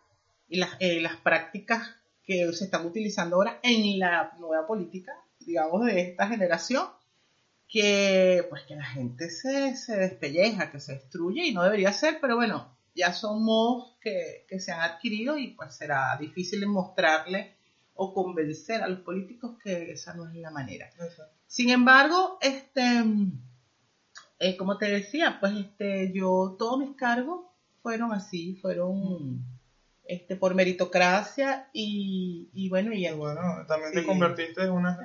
y 0.48 0.58
las, 0.58 0.70
eh, 0.78 1.00
las 1.00 1.16
prácticas 1.16 1.88
que 2.24 2.52
se 2.52 2.64
están 2.64 2.86
utilizando 2.86 3.36
ahora 3.36 3.58
en 3.62 3.98
la 3.98 4.32
nueva 4.38 4.66
política, 4.66 5.12
digamos, 5.40 5.86
de 5.86 6.00
esta 6.00 6.28
generación, 6.28 6.86
que 7.68 8.46
pues 8.48 8.62
que 8.64 8.76
la 8.76 8.84
gente 8.84 9.30
se, 9.30 9.76
se 9.76 9.96
despelleja, 9.96 10.70
que 10.70 10.80
se 10.80 10.94
destruye 10.94 11.46
y 11.46 11.52
no 11.54 11.62
debería 11.62 11.92
ser, 11.92 12.18
pero 12.20 12.36
bueno, 12.36 12.76
ya 12.94 13.12
son 13.12 13.44
modos 13.44 13.96
que, 14.00 14.44
que 14.48 14.60
se 14.60 14.72
han 14.72 14.80
adquirido 14.80 15.38
y 15.38 15.48
pues 15.48 15.74
será 15.74 16.16
difícil 16.18 16.66
mostrarle 16.66 17.56
o 17.94 18.14
convencer 18.14 18.82
a 18.82 18.88
los 18.88 19.00
políticos 19.00 19.58
que 19.62 19.92
esa 19.92 20.14
no 20.14 20.26
es 20.26 20.34
la 20.34 20.50
manera. 20.50 20.90
Sin 21.46 21.68
embargo, 21.68 22.38
este, 22.40 23.04
eh, 24.38 24.56
como 24.56 24.78
te 24.78 24.86
decía, 24.86 25.36
pues 25.38 25.52
este, 25.54 26.10
yo 26.12 26.56
todos 26.58 26.78
mis 26.78 26.96
cargos 26.96 27.49
fueron 27.82 28.12
así, 28.12 28.56
fueron 28.56 29.44
este, 30.04 30.36
por 30.36 30.54
meritocracia 30.54 31.70
y, 31.72 32.50
y 32.52 32.68
bueno, 32.68 32.92
y 32.92 33.08
bueno, 33.12 33.40
también 33.66 33.92
te 33.92 34.04
convertiste 34.04 34.64
en 34.64 34.72
una, 34.72 34.98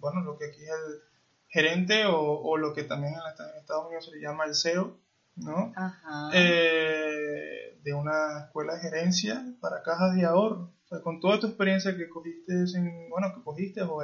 bueno, 0.00 0.20
lo 0.22 0.36
que 0.36 0.46
aquí 0.46 0.62
es 0.62 0.70
el 0.70 1.00
gerente 1.48 2.06
o, 2.06 2.18
o 2.18 2.56
lo 2.56 2.72
que 2.72 2.82
también 2.84 3.14
en, 3.14 3.58
Estados 3.58 3.86
Unidos 3.86 4.06
se 4.06 4.16
le 4.16 4.22
llama 4.22 4.46
el 4.46 4.54
CEO, 4.54 4.98
¿no? 5.36 5.72
Ajá. 5.76 6.30
Eh, 6.34 7.78
de 7.82 7.94
una 7.94 8.44
escuela 8.46 8.74
de 8.74 8.80
gerencia 8.80 9.44
para 9.60 9.82
cajas 9.82 10.14
de 10.16 10.24
ahorro. 10.24 10.72
Con 11.02 11.20
toda 11.20 11.40
tu 11.40 11.46
experiencia 11.46 11.96
que 11.96 12.08
cogiste, 12.08 12.52
en, 12.52 13.08
bueno, 13.08 13.32
que 13.34 13.42
cogiste 13.42 13.82
o, 13.82 13.96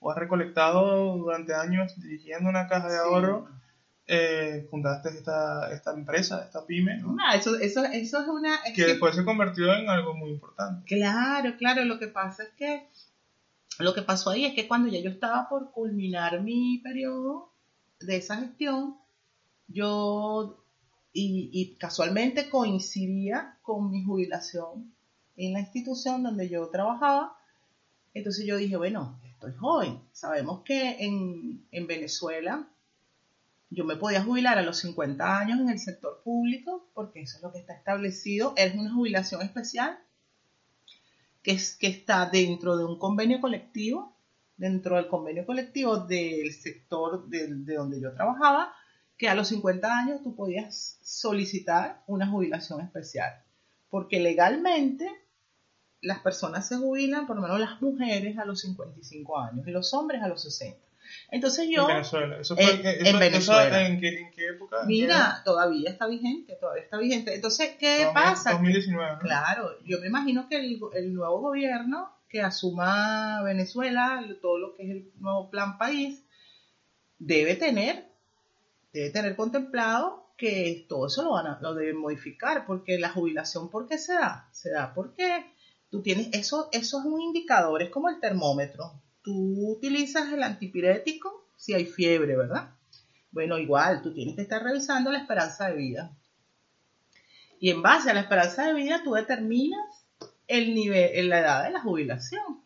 o, 0.00 0.10
has 0.10 0.18
recolectado 0.18 1.16
durante 1.16 1.54
años 1.54 1.94
dirigiendo 2.00 2.50
una 2.50 2.66
caja 2.66 2.88
de 2.88 2.98
ahorro, 2.98 3.48
eh, 4.06 4.66
fundaste 4.70 5.08
esta, 5.10 5.72
esta 5.72 5.92
empresa, 5.92 6.44
esta 6.44 6.66
pyme, 6.66 6.98
¿no? 6.98 7.16
Ah, 7.20 7.36
eso, 7.36 7.56
eso, 7.58 7.84
eso 7.84 8.20
es 8.20 8.28
una... 8.28 8.60
que 8.74 8.84
después 8.86 9.14
se 9.14 9.24
convirtió 9.24 9.74
en 9.74 9.88
algo 9.88 10.14
muy 10.14 10.30
importante. 10.30 10.84
Claro, 10.86 11.56
claro, 11.56 11.84
lo 11.84 11.98
que 11.98 12.08
pasa 12.08 12.44
es 12.44 12.50
que 12.50 12.88
lo 13.78 13.94
que 13.94 14.02
pasó 14.02 14.30
ahí 14.30 14.44
es 14.44 14.54
que 14.54 14.68
cuando 14.68 14.88
ya 14.88 15.00
yo 15.00 15.10
estaba 15.10 15.48
por 15.48 15.72
culminar 15.72 16.40
mi 16.42 16.78
periodo 16.78 17.52
de 18.00 18.16
esa 18.16 18.36
gestión, 18.36 18.96
yo, 19.66 20.64
y, 21.12 21.50
y 21.52 21.76
casualmente 21.76 22.50
coincidía 22.50 23.58
con 23.62 23.90
mi 23.90 24.04
jubilación 24.04 24.94
en 25.36 25.54
la 25.54 25.60
institución 25.60 26.22
donde 26.22 26.48
yo 26.48 26.68
trabajaba. 26.68 27.36
Entonces 28.12 28.46
yo 28.46 28.56
dije, 28.56 28.76
bueno, 28.76 29.18
estoy 29.24 29.54
joven. 29.54 29.98
Sabemos 30.12 30.62
que 30.64 31.04
en, 31.04 31.66
en 31.72 31.86
Venezuela 31.86 32.68
yo 33.70 33.84
me 33.84 33.96
podía 33.96 34.22
jubilar 34.22 34.58
a 34.58 34.62
los 34.62 34.78
50 34.78 35.38
años 35.38 35.60
en 35.60 35.68
el 35.68 35.78
sector 35.78 36.22
público, 36.22 36.88
porque 36.94 37.22
eso 37.22 37.38
es 37.38 37.42
lo 37.42 37.52
que 37.52 37.58
está 37.58 37.74
establecido. 37.74 38.54
Es 38.56 38.74
una 38.74 38.92
jubilación 38.92 39.42
especial 39.42 39.98
que, 41.42 41.52
es, 41.52 41.76
que 41.76 41.88
está 41.88 42.26
dentro 42.26 42.76
de 42.76 42.84
un 42.84 42.98
convenio 42.98 43.40
colectivo, 43.40 44.16
dentro 44.56 44.96
del 44.96 45.08
convenio 45.08 45.44
colectivo 45.44 45.98
del 45.98 46.52
sector 46.52 47.28
de, 47.28 47.48
de 47.48 47.74
donde 47.74 48.00
yo 48.00 48.12
trabajaba, 48.14 48.72
que 49.16 49.28
a 49.28 49.34
los 49.34 49.48
50 49.48 49.98
años 49.98 50.22
tú 50.22 50.34
podías 50.34 50.98
solicitar 51.02 52.02
una 52.06 52.26
jubilación 52.26 52.80
especial. 52.80 53.42
Porque 53.90 54.20
legalmente 54.20 55.08
las 56.00 56.20
personas 56.20 56.68
se 56.68 56.76
jubilan, 56.76 57.26
por 57.26 57.36
lo 57.36 57.42
menos 57.42 57.58
las 57.58 57.80
mujeres, 57.80 58.38
a 58.38 58.44
los 58.44 58.60
55 58.60 59.38
años 59.38 59.66
y 59.66 59.70
los 59.70 59.92
hombres 59.94 60.22
a 60.22 60.28
los 60.28 60.42
60. 60.42 60.78
Entonces 61.30 61.68
yo... 61.70 61.82
En 61.82 61.96
Venezuela. 61.96 62.38
¿Eso 62.40 62.54
fue, 62.54 62.64
en, 62.64 63.18
Venezuela. 63.18 63.86
¿en, 63.86 64.00
qué, 64.00 64.30
época? 64.48 64.84
Mira, 64.86 65.42
todavía 65.44 65.90
está 65.90 66.06
vigente, 66.06 66.56
todavía 66.60 66.82
está 66.84 66.98
vigente. 66.98 67.34
Entonces, 67.34 67.76
¿qué 67.78 68.08
pasa? 68.12 68.52
2019. 68.52 69.18
Claro, 69.20 69.70
yo 69.84 70.00
me 70.00 70.06
imagino 70.06 70.48
que 70.48 70.56
el, 70.56 70.80
el, 70.94 71.14
nuevo 71.14 71.40
gobierno 71.40 72.10
que 72.28 72.40
asuma 72.40 73.42
Venezuela, 73.42 74.24
todo 74.42 74.58
lo 74.58 74.74
que 74.74 74.84
es 74.84 74.90
el 74.90 75.12
nuevo 75.20 75.50
plan 75.50 75.78
país, 75.78 76.24
debe 77.18 77.54
tener, 77.54 78.06
debe 78.92 79.10
tener 79.10 79.36
contemplado 79.36 80.32
que 80.36 80.84
todo 80.88 81.06
eso 81.06 81.22
lo 81.22 81.32
van 81.32 81.46
a, 81.46 81.58
lo 81.60 81.74
deben 81.74 81.96
modificar, 81.96 82.66
porque 82.66 82.98
la 82.98 83.10
jubilación, 83.10 83.70
¿por 83.70 83.86
qué 83.86 83.98
se 83.98 84.14
da? 84.14 84.48
Se 84.50 84.70
da 84.70 84.92
porque 84.94 85.54
Tú 85.94 86.02
tienes, 86.02 86.28
eso, 86.32 86.68
eso 86.72 86.98
es 86.98 87.04
un 87.04 87.20
indicador, 87.20 87.80
es 87.80 87.88
como 87.88 88.08
el 88.08 88.18
termómetro. 88.18 89.00
Tú 89.24 89.72
utilizas 89.72 90.32
el 90.32 90.44
antipirético 90.44 91.48
si 91.56 91.74
hay 91.74 91.86
fiebre, 91.86 92.36
¿verdad? 92.36 92.70
Bueno, 93.32 93.58
igual, 93.58 94.02
tú 94.02 94.14
tienes 94.14 94.36
que 94.36 94.42
estar 94.42 94.62
revisando 94.62 95.10
la 95.10 95.18
esperanza 95.18 95.68
de 95.68 95.76
vida. 95.76 96.16
Y 97.58 97.70
en 97.70 97.82
base 97.82 98.10
a 98.10 98.14
la 98.14 98.20
esperanza 98.20 98.66
de 98.66 98.74
vida, 98.74 99.00
tú 99.02 99.14
determinas 99.14 100.06
el 100.46 100.74
nivel, 100.74 101.28
la 101.28 101.40
edad 101.40 101.64
de 101.64 101.70
la 101.70 101.80
jubilación. 101.80 102.62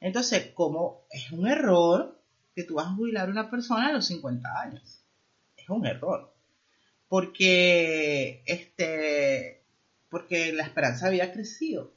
Entonces, 0.00 0.52
como 0.54 1.06
es 1.10 1.32
un 1.32 1.48
error 1.48 2.20
que 2.54 2.62
tú 2.62 2.74
vas 2.74 2.86
a 2.86 2.94
jubilar 2.94 3.26
a 3.28 3.32
una 3.32 3.50
persona 3.50 3.88
a 3.88 3.92
los 3.92 4.06
50 4.06 4.60
años. 4.60 5.02
Es 5.56 5.68
un 5.68 5.84
error. 5.86 6.32
Porque, 7.08 8.44
este, 8.46 9.64
porque 10.10 10.52
la 10.52 10.62
esperanza 10.62 11.06
de 11.06 11.14
vida 11.14 11.24
ha 11.24 11.32
crecido 11.32 11.94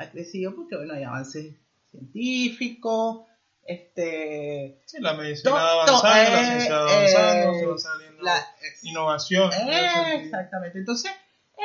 ha 0.00 0.10
crecido 0.10 0.54
porque, 0.54 0.76
bueno, 0.76 0.94
hay 0.94 1.02
avances 1.02 1.54
científicos, 1.90 3.26
este... 3.64 4.82
Sí, 4.86 4.98
la 5.00 5.14
medicina 5.14 5.52
va 5.52 5.72
avanzando, 5.72 6.08
la 6.08 6.44
ciencia 6.44 6.78
va 6.78 6.92
avanzando, 6.92 7.54
se 7.54 7.66
va 7.66 7.78
saliendo 7.78 8.22
la, 8.22 8.46
innovación. 8.82 9.50
exactamente, 9.52 10.78
entonces 10.78 11.12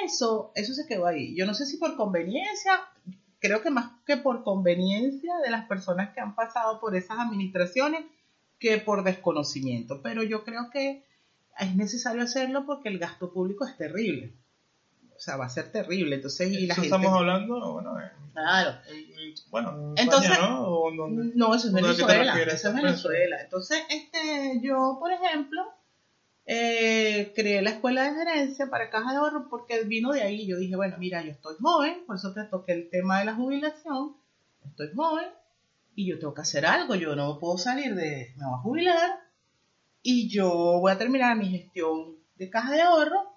eso, 0.03 0.51
eso 0.55 0.73
se 0.73 0.85
quedó 0.87 1.07
ahí. 1.07 1.35
Yo 1.35 1.45
no 1.45 1.53
sé 1.53 1.65
si 1.65 1.77
por 1.77 1.95
conveniencia, 1.95 2.81
creo 3.39 3.61
que 3.61 3.69
más 3.69 3.91
que 4.05 4.17
por 4.17 4.43
conveniencia 4.43 5.37
de 5.43 5.49
las 5.49 5.67
personas 5.67 6.13
que 6.13 6.21
han 6.21 6.35
pasado 6.35 6.79
por 6.79 6.95
esas 6.95 7.19
administraciones, 7.19 8.03
que 8.59 8.77
por 8.77 9.03
desconocimiento, 9.03 10.01
pero 10.01 10.23
yo 10.23 10.43
creo 10.43 10.69
que 10.71 11.05
es 11.59 11.75
necesario 11.75 12.23
hacerlo 12.23 12.65
porque 12.65 12.89
el 12.89 12.99
gasto 12.99 13.31
público 13.31 13.65
es 13.65 13.77
terrible 13.77 14.33
o 15.15 15.19
sea, 15.19 15.37
va 15.37 15.45
a 15.45 15.49
ser 15.49 15.71
terrible. 15.71 16.15
Entonces, 16.15 16.51
y 16.51 16.67
la 16.67 16.75
gente... 16.75 16.87
estamos 16.87 17.13
hablando, 17.13 17.73
bueno, 17.73 17.95
claro. 18.33 18.77
bueno, 19.49 19.93
Entonces, 19.95 20.31
¿no? 20.39 20.91
no, 21.35 21.55
eso 21.55 21.67
es 21.67 21.73
Venezuela. 21.73 22.41
Eso 22.41 22.69
es 22.69 22.75
Venezuela. 22.75 23.41
Entonces, 23.41 23.79
este, 23.89 24.59
yo, 24.61 24.97
por 24.99 25.11
ejemplo, 25.11 25.61
eh, 26.45 27.31
creé 27.35 27.61
la 27.61 27.71
escuela 27.71 28.03
de 28.03 28.13
gerencia 28.13 28.69
para 28.69 28.89
caja 28.89 29.11
de 29.11 29.17
ahorro 29.17 29.47
porque 29.49 29.83
vino 29.83 30.11
de 30.11 30.21
ahí. 30.21 30.45
Yo 30.45 30.57
dije, 30.57 30.75
bueno, 30.75 30.97
mira, 30.99 31.23
yo 31.23 31.31
estoy 31.31 31.55
joven, 31.61 32.03
por 32.05 32.17
eso 32.17 32.33
te 32.33 32.43
toqué 32.43 32.73
el 32.73 32.89
tema 32.89 33.19
de 33.19 33.25
la 33.25 33.35
jubilación. 33.35 34.17
Estoy 34.65 34.91
joven 34.93 35.27
y 35.95 36.07
yo 36.07 36.19
tengo 36.19 36.33
que 36.33 36.41
hacer 36.41 36.65
algo. 36.65 36.95
Yo 36.95 37.15
no 37.15 37.39
puedo 37.39 37.57
salir 37.57 37.95
de, 37.95 38.33
me 38.37 38.45
voy 38.45 38.55
a 38.55 38.61
jubilar 38.61 39.19
y 40.01 40.29
yo 40.29 40.49
voy 40.79 40.91
a 40.91 40.97
terminar 40.97 41.37
mi 41.37 41.49
gestión 41.49 42.17
de 42.35 42.49
caja 42.49 42.73
de 42.73 42.81
ahorro 42.81 43.34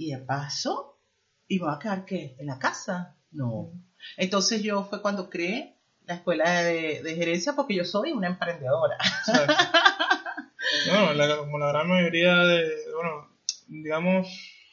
y 0.00 0.12
de 0.12 0.18
paso, 0.18 0.98
¿y 1.46 1.58
me 1.58 1.66
va 1.66 1.74
a 1.74 1.78
quedar 1.78 2.06
qué? 2.06 2.34
¿En 2.38 2.46
la 2.46 2.58
casa? 2.58 3.18
No. 3.32 3.70
Entonces 4.16 4.62
yo 4.62 4.84
fue 4.84 5.02
cuando 5.02 5.28
creé 5.28 5.76
la 6.06 6.14
escuela 6.14 6.62
de, 6.62 7.02
gerencia 7.16 7.52
porque 7.52 7.74
yo 7.74 7.84
soy 7.84 8.12
una 8.12 8.28
emprendedora. 8.28 8.96
como 11.38 11.58
la 11.58 11.68
gran 11.68 11.86
mayoría 11.86 12.34
de, 12.34 12.66
bueno, 12.94 13.28
digamos, 13.68 14.26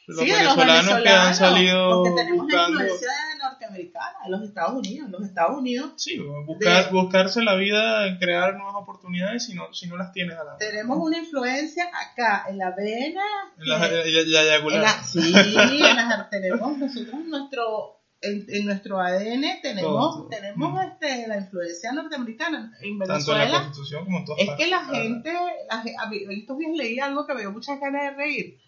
los, 0.06 0.18
venezolanos, 0.18 1.02
que 1.02 1.08
han 1.10 1.34
salido 1.34 2.04
porque 2.04 2.22
tenemos 2.22 2.46
buscando... 2.46 2.80
influencia 2.80 3.10
norteamericana, 3.68 4.18
en 4.24 4.30
los 4.30 4.42
Estados 4.42 4.74
Unidos, 4.74 5.06
en 5.06 5.12
los 5.12 5.22
Estados 5.22 5.58
Unidos. 5.58 5.92
Sí, 5.96 6.18
buscar, 6.46 6.92
buscarse 6.92 7.42
la 7.42 7.54
vida, 7.56 8.18
crear 8.18 8.56
nuevas 8.56 8.74
oportunidades 8.76 9.44
si 9.44 9.54
no, 9.54 9.72
si 9.72 9.86
no 9.86 9.96
las 9.96 10.12
tienes 10.12 10.36
a 10.36 10.44
la 10.44 10.56
Tenemos 10.56 10.98
una 10.98 11.18
influencia 11.18 11.84
acá, 11.86 12.46
en 12.48 12.58
la 12.58 12.70
vena. 12.70 13.22
En 13.58 13.68
la, 13.68 13.78
la, 13.78 15.02
sí, 15.02 15.32
en 15.34 15.54
las, 15.94 16.30
tenemos 16.30 16.78
nosotros 16.78 17.24
nuestro 17.26 17.94
en, 18.20 18.64
nuestro 18.64 18.98
ADN 19.00 19.44
tenemos, 19.62 20.28
tenemos 20.28 20.72
mm. 20.72 20.78
este, 20.78 21.28
la 21.28 21.36
influencia 21.38 21.92
norteamericana 21.92 22.72
en 22.80 22.98
Venezuela. 22.98 23.40
Tanto 23.40 23.46
en 23.46 23.52
la 23.52 23.64
Constitución 23.64 24.04
como 24.04 24.18
en 24.18 24.24
todas 24.24 24.42
Es 24.42 24.50
que 24.56 24.66
la 24.66 24.84
gente, 24.84 25.32
la, 25.70 25.84
estos 26.30 26.58
días 26.58 26.72
leí 26.74 26.98
algo 26.98 27.26
que 27.26 27.34
me 27.34 27.40
dio 27.42 27.52
muchas 27.52 27.78
ganas 27.78 28.02
de 28.02 28.10
reír 28.16 28.58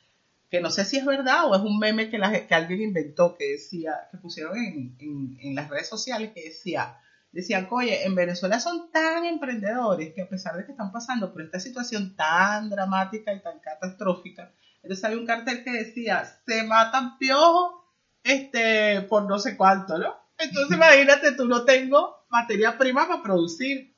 que 0.50 0.60
no 0.60 0.70
sé 0.70 0.84
si 0.84 0.96
es 0.96 1.04
verdad 1.04 1.46
o 1.46 1.54
es 1.54 1.62
un 1.62 1.78
meme 1.78 2.10
que, 2.10 2.18
que 2.18 2.54
alguien 2.54 2.82
inventó, 2.82 3.36
que 3.36 3.52
decía, 3.52 4.08
que 4.10 4.18
pusieron 4.18 4.56
en, 4.56 4.96
en, 5.40 5.54
las 5.54 5.68
redes 5.68 5.88
sociales, 5.88 6.32
que 6.34 6.42
decía, 6.42 6.98
decían, 7.30 7.68
oye, 7.70 8.04
en 8.04 8.14
Venezuela 8.16 8.58
son 8.58 8.90
tan 8.90 9.24
emprendedores 9.24 10.12
que 10.12 10.22
a 10.22 10.28
pesar 10.28 10.56
de 10.56 10.64
que 10.64 10.72
están 10.72 10.90
pasando 10.90 11.32
por 11.32 11.42
esta 11.42 11.60
situación 11.60 12.16
tan 12.16 12.68
dramática 12.68 13.32
y 13.32 13.40
tan 13.40 13.60
catastrófica, 13.60 14.52
entonces 14.82 15.04
había 15.04 15.18
un 15.18 15.26
cartel 15.26 15.62
que 15.62 15.70
decía, 15.70 16.24
se 16.46 16.62
matan 16.64 17.18
piojos 17.18 17.80
este, 18.24 19.02
por 19.02 19.28
no 19.28 19.38
sé 19.38 19.56
cuánto, 19.56 19.98
¿no? 19.98 20.14
Entonces 20.38 20.76
imagínate, 20.76 21.32
tú 21.32 21.46
no 21.46 21.64
tengo 21.64 22.24
materia 22.28 22.76
prima 22.78 23.06
para 23.06 23.22
producir. 23.22 23.94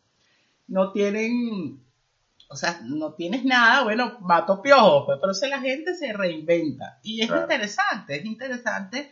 no 0.66 0.92
tienen, 0.92 1.81
o 2.52 2.56
sea, 2.56 2.80
no 2.84 3.14
tienes 3.14 3.44
nada, 3.44 3.82
bueno, 3.84 4.18
mato 4.20 4.60
piojo, 4.60 5.06
pues, 5.06 5.18
pero 5.20 5.32
si 5.32 5.48
la 5.48 5.60
gente 5.60 5.94
se 5.94 6.12
reinventa. 6.12 6.98
Y 7.02 7.22
es 7.22 7.30
interesante, 7.30 8.16
es 8.16 8.24
interesante 8.24 9.10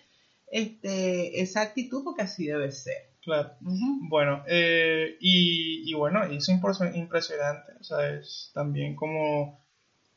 este, 0.51 1.41
esa 1.41 1.63
actitud 1.63 2.05
porque 2.05 2.23
así 2.23 2.47
debe 2.47 2.71
ser. 2.71 3.11
Claro. 3.23 3.53
Bueno, 3.61 4.43
eh, 4.47 5.17
y, 5.21 5.91
y, 5.91 5.95
bueno, 5.95 6.25
es 6.25 6.49
impresionante, 6.49 7.73
o 7.81 7.85
sea, 7.85 8.11
es 8.11 8.51
también 8.55 8.97
como, 8.97 9.59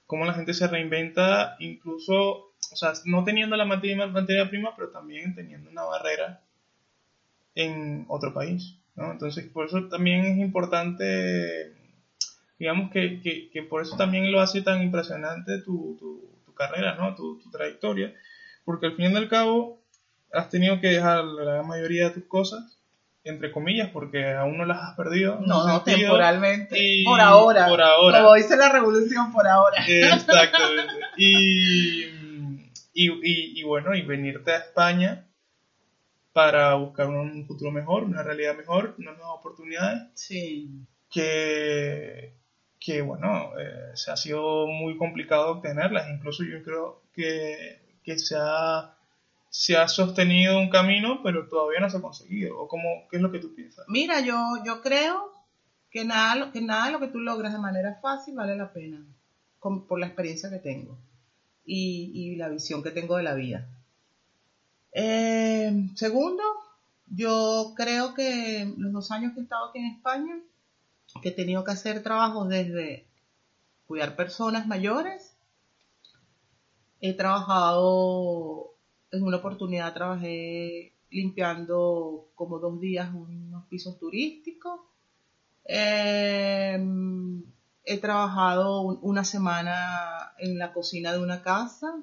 como 0.05 0.25
la 0.25 0.33
gente 0.33 0.53
se 0.53 0.67
reinventa, 0.67 1.55
incluso, 1.59 2.15
o 2.15 2.75
sea, 2.75 2.93
no 3.05 3.23
teniendo 3.23 3.55
la 3.55 3.65
materia, 3.65 4.07
materia 4.07 4.49
prima, 4.49 4.75
pero 4.75 4.89
también 4.89 5.35
teniendo 5.35 5.69
una 5.69 5.83
barrera 5.83 6.41
en 7.55 8.05
otro 8.07 8.33
país, 8.33 8.77
¿no? 8.95 9.11
Entonces, 9.11 9.45
por 9.51 9.67
eso 9.67 9.87
también 9.89 10.25
es 10.25 10.37
importante, 10.37 11.73
digamos 12.63 12.91
que, 12.91 13.19
que, 13.51 13.63
por 13.63 13.81
eso 13.81 13.97
también 13.97 14.31
lo 14.31 14.39
hace 14.39 14.61
tan 14.61 14.81
impresionante 14.81 15.59
tu, 15.59 15.97
tu, 15.99 16.53
carrera, 16.55 16.95
¿no? 16.95 17.15
Tu, 17.15 17.39
tu 17.39 17.49
trayectoria, 17.49 18.13
porque 18.63 18.85
al 18.85 18.95
fin 18.95 19.11
y 19.11 19.15
al 19.15 19.27
cabo 19.27 19.81
has 20.31 20.49
tenido 20.49 20.79
que 20.79 20.87
dejar 20.87 21.25
la 21.25 21.63
mayoría 21.63 22.05
de 22.05 22.11
tus 22.11 22.25
cosas 22.25 22.79
entre 23.25 23.51
comillas, 23.51 23.89
porque 23.91 24.33
aún 24.33 24.57
no 24.57 24.65
las 24.65 24.81
has 24.81 24.95
perdido. 24.95 25.39
No, 25.45 25.65
no, 25.65 25.81
temporalmente. 25.83 27.03
por 27.05 27.21
ahora. 27.21 27.67
Por 27.67 27.81
ahora. 27.81 28.21
Como 28.21 28.33
dice 28.35 28.57
la 28.57 28.69
revolución, 28.69 29.31
por 29.31 29.47
ahora. 29.47 29.83
Exactamente. 29.87 30.93
y, 31.17 32.03
y, 32.93 33.59
y, 33.59 33.63
bueno, 33.63 33.95
y 33.95 34.01
venirte 34.01 34.51
a 34.51 34.57
España 34.57 35.25
para 36.33 36.75
buscar 36.75 37.07
un 37.07 37.45
futuro 37.47 37.71
mejor, 37.71 38.03
una 38.03 38.23
realidad 38.23 38.57
mejor, 38.57 38.95
unas 38.97 39.15
nuevas 39.17 39.35
oportunidades. 39.39 40.03
Sí. 40.15 40.69
Que, 41.09 42.33
que 42.83 43.01
bueno, 43.01 43.57
eh, 43.57 43.91
se 43.95 44.11
ha 44.11 44.17
sido 44.17 44.67
muy 44.67 44.97
complicado 44.97 45.51
obtenerlas. 45.51 46.09
Incluso 46.09 46.43
yo 46.43 46.63
creo 46.63 47.01
que, 47.13 47.79
que 48.03 48.19
se 48.19 48.35
ha 48.37 48.93
se 49.53 49.77
ha 49.77 49.87
sostenido 49.87 50.59
un 50.59 50.71
camino, 50.71 51.21
pero 51.21 51.47
todavía 51.47 51.79
no 51.79 51.87
se 51.87 51.97
ha 51.97 52.01
conseguido? 52.01 52.59
¿O 52.59 52.67
cómo, 52.67 53.07
qué 53.11 53.17
es 53.17 53.21
lo 53.21 53.31
que 53.31 53.37
tú 53.37 53.53
piensas? 53.53 53.85
Mira, 53.87 54.19
yo, 54.19 54.35
yo 54.65 54.81
creo 54.81 55.31
que 55.91 56.03
nada, 56.03 56.51
que 56.51 56.59
nada 56.59 56.87
de 56.87 56.91
lo 56.93 56.99
que 56.99 57.09
tú 57.09 57.19
logras 57.19 57.53
de 57.53 57.59
manera 57.59 57.99
fácil 58.01 58.33
vale 58.33 58.57
la 58.57 58.73
pena, 58.73 59.05
por 59.59 59.99
la 59.99 60.07
experiencia 60.07 60.49
que 60.49 60.57
tengo 60.57 60.97
y, 61.65 62.35
la 62.35 62.49
visión 62.49 62.81
que 62.81 62.89
tengo 62.89 63.15
de 63.15 63.23
la 63.23 63.35
vida. 63.35 63.67
Eh, 64.91 65.87
segundo, 65.93 66.41
yo 67.05 67.73
creo 67.77 68.15
que 68.15 68.73
los 68.75 68.91
dos 68.91 69.11
años 69.11 69.33
que 69.33 69.41
he 69.41 69.43
estado 69.43 69.69
aquí 69.69 69.77
en 69.77 69.95
España, 69.95 70.35
que 71.21 71.29
he 71.29 71.31
tenido 71.31 71.63
que 71.63 71.71
hacer 71.71 72.03
trabajos 72.03 72.49
desde 72.49 73.07
cuidar 73.85 74.15
personas 74.15 74.67
mayores, 74.67 75.37
he 76.99 77.13
trabajado 77.13 78.73
en 79.11 79.23
una 79.23 79.37
oportunidad 79.37 79.93
trabajé 79.93 80.93
limpiando 81.11 82.31
como 82.35 82.59
dos 82.59 82.79
días 82.79 83.13
unos 83.13 83.65
pisos 83.67 83.99
turísticos. 83.99 84.79
Em, 85.65 87.43
he 87.85 87.97
trabajado 87.99 88.81
una 88.81 89.23
semana 89.23 90.33
en 90.39 90.57
la 90.57 90.73
cocina 90.73 91.11
de 91.11 91.19
una 91.19 91.41
casa. 91.41 91.93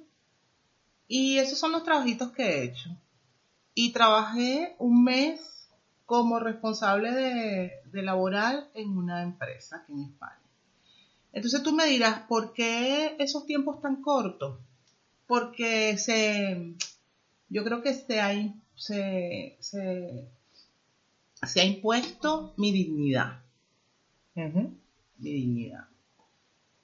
Y 1.09 1.38
esos 1.38 1.59
son 1.59 1.73
los 1.73 1.83
trabajitos 1.83 2.31
que 2.31 2.42
he 2.44 2.64
hecho. 2.64 2.90
Y 3.75 3.92
trabajé 3.92 4.77
un 4.79 5.03
mes 5.03 5.60
como 6.11 6.40
responsable 6.40 7.12
de, 7.12 7.73
de 7.85 8.03
laboral 8.03 8.68
en 8.75 8.99
una 8.99 9.23
empresa 9.23 9.77
aquí 9.77 9.92
en 9.92 10.01
España. 10.01 10.42
Entonces 11.33 11.62
tú 11.62 11.73
me 11.73 11.87
dirás, 11.87 12.23
¿por 12.27 12.53
qué 12.53 13.14
esos 13.20 13.46
tiempos 13.46 13.81
tan 13.81 14.03
cortos? 14.03 14.59
Porque 15.29 15.96
se, 15.99 16.75
yo 17.49 17.62
creo 17.62 17.81
que 17.81 17.94
se 17.94 18.20
ha, 18.20 18.33
se, 18.75 19.57
ha 21.61 21.64
impuesto 21.64 22.55
mi 22.57 22.73
dignidad. 22.73 23.42
Mi 24.35 25.31
dignidad. 25.31 25.87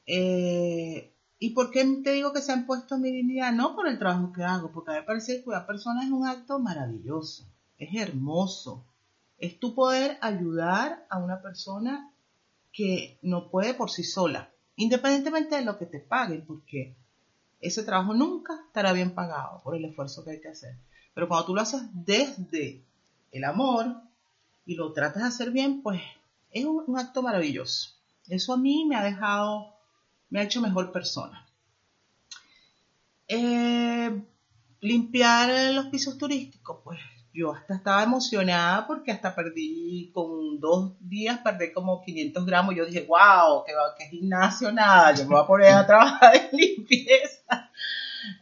Eh, 0.06 1.12
¿Y 1.40 1.50
por 1.50 1.72
qué 1.72 1.84
te 2.04 2.12
digo 2.12 2.32
que 2.32 2.42
se 2.42 2.52
ha 2.52 2.56
impuesto 2.56 2.96
mi 2.96 3.10
dignidad? 3.10 3.52
No 3.52 3.74
por 3.74 3.88
el 3.88 3.98
trabajo 3.98 4.32
que 4.32 4.44
hago, 4.44 4.70
porque 4.70 4.92
a 4.92 4.94
mí 4.94 5.00
me 5.00 5.06
parece 5.06 5.38
que 5.38 5.42
cuidar 5.42 5.66
personas 5.66 6.04
es 6.04 6.12
un 6.12 6.28
acto 6.28 6.60
maravilloso, 6.60 7.44
es 7.76 7.92
hermoso. 7.92 8.84
Es 9.38 9.58
tu 9.60 9.74
poder 9.74 10.18
ayudar 10.20 11.06
a 11.10 11.18
una 11.18 11.42
persona 11.42 12.10
que 12.72 13.18
no 13.22 13.50
puede 13.50 13.74
por 13.74 13.90
sí 13.90 14.04
sola, 14.04 14.50
independientemente 14.76 15.56
de 15.56 15.64
lo 15.64 15.78
que 15.78 15.86
te 15.86 16.00
paguen, 16.00 16.44
porque 16.46 16.96
ese 17.60 17.82
trabajo 17.82 18.14
nunca 18.14 18.54
estará 18.66 18.92
bien 18.92 19.14
pagado 19.14 19.62
por 19.62 19.74
el 19.74 19.84
esfuerzo 19.84 20.24
que 20.24 20.32
hay 20.32 20.40
que 20.40 20.48
hacer. 20.48 20.76
Pero 21.14 21.28
cuando 21.28 21.46
tú 21.46 21.54
lo 21.54 21.62
haces 21.62 21.82
desde 21.92 22.84
el 23.32 23.44
amor 23.44 24.02
y 24.66 24.74
lo 24.74 24.92
tratas 24.92 25.22
de 25.22 25.28
hacer 25.28 25.50
bien, 25.50 25.82
pues 25.82 26.00
es 26.50 26.64
un, 26.64 26.98
acto 26.98 27.22
maravilloso. 27.22 27.90
Eso 28.28 28.52
a 28.52 28.56
mí 28.56 28.84
me 28.84 28.96
ha 28.96 29.04
dejado, 29.04 29.74
me 30.28 30.40
ha 30.40 30.44
hecho 30.44 30.60
mejor 30.60 30.92
persona. 30.92 31.46
Eh, 33.28 34.22
limpiar 34.80 35.72
los 35.74 35.86
pisos 35.86 36.18
turísticos, 36.18 36.80
pues 36.84 37.00
yo 37.36 37.52
hasta 37.52 37.74
estaba 37.74 38.02
emocionada 38.02 38.86
porque 38.86 39.12
hasta 39.12 39.34
perdí, 39.34 40.10
con 40.12 40.58
dos 40.58 40.94
días 41.00 41.38
perdí 41.44 41.72
como 41.72 42.00
500 42.02 42.46
gramos. 42.46 42.74
Yo 42.74 42.86
dije, 42.86 43.06
wow, 43.06 43.62
qué, 43.66 43.72
qué 43.98 44.06
gimnasio, 44.06 44.72
nada, 44.72 45.14
yo 45.14 45.24
me 45.24 45.34
voy 45.34 45.44
a 45.44 45.46
poner 45.46 45.72
a 45.72 45.86
trabajar 45.86 46.34
en 46.34 46.58
limpieza. 46.58 47.70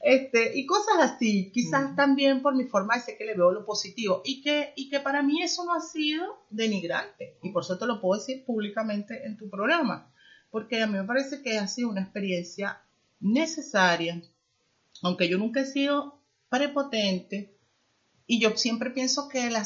Este, 0.01 0.57
y 0.57 0.65
cosas 0.65 0.97
así, 1.01 1.51
quizás 1.53 1.95
también 1.97 2.41
por 2.41 2.55
mi 2.55 2.65
forma 2.65 2.95
de 2.95 3.01
ser 3.01 3.19
que 3.19 3.25
le 3.25 3.35
veo 3.35 3.51
lo 3.51 3.67
positivo 3.67 4.23
y 4.25 4.41
que, 4.41 4.73
y 4.77 4.89
que 4.89 5.01
para 5.01 5.23
mí 5.23 5.43
eso 5.43 5.65
no 5.65 5.75
ha 5.75 5.81
sido 5.81 6.45
denigrante 6.51 7.37
y 7.43 7.51
por 7.51 7.65
eso 7.65 7.77
te 7.77 7.87
lo 7.87 8.01
puedo 8.01 8.19
decir 8.19 8.45
públicamente 8.45 9.27
en 9.27 9.37
tu 9.37 9.51
programa, 9.51 10.11
porque 10.51 10.81
a 10.81 10.87
mí 10.87 10.97
me 10.97 11.05
parece 11.05 11.43
que 11.43 11.59
ha 11.59 11.67
sido 11.67 11.91
una 11.91 12.03
experiencia 12.03 12.81
necesaria, 13.21 14.23
aunque 15.03 15.29
yo 15.29 15.37
nunca 15.37 15.61
he 15.61 15.67
sido 15.67 16.21
prepotente, 16.49 17.54
y 18.27 18.41
yo 18.41 18.57
siempre 18.57 18.91
pienso 18.91 19.29
que, 19.29 19.51
la 19.51 19.65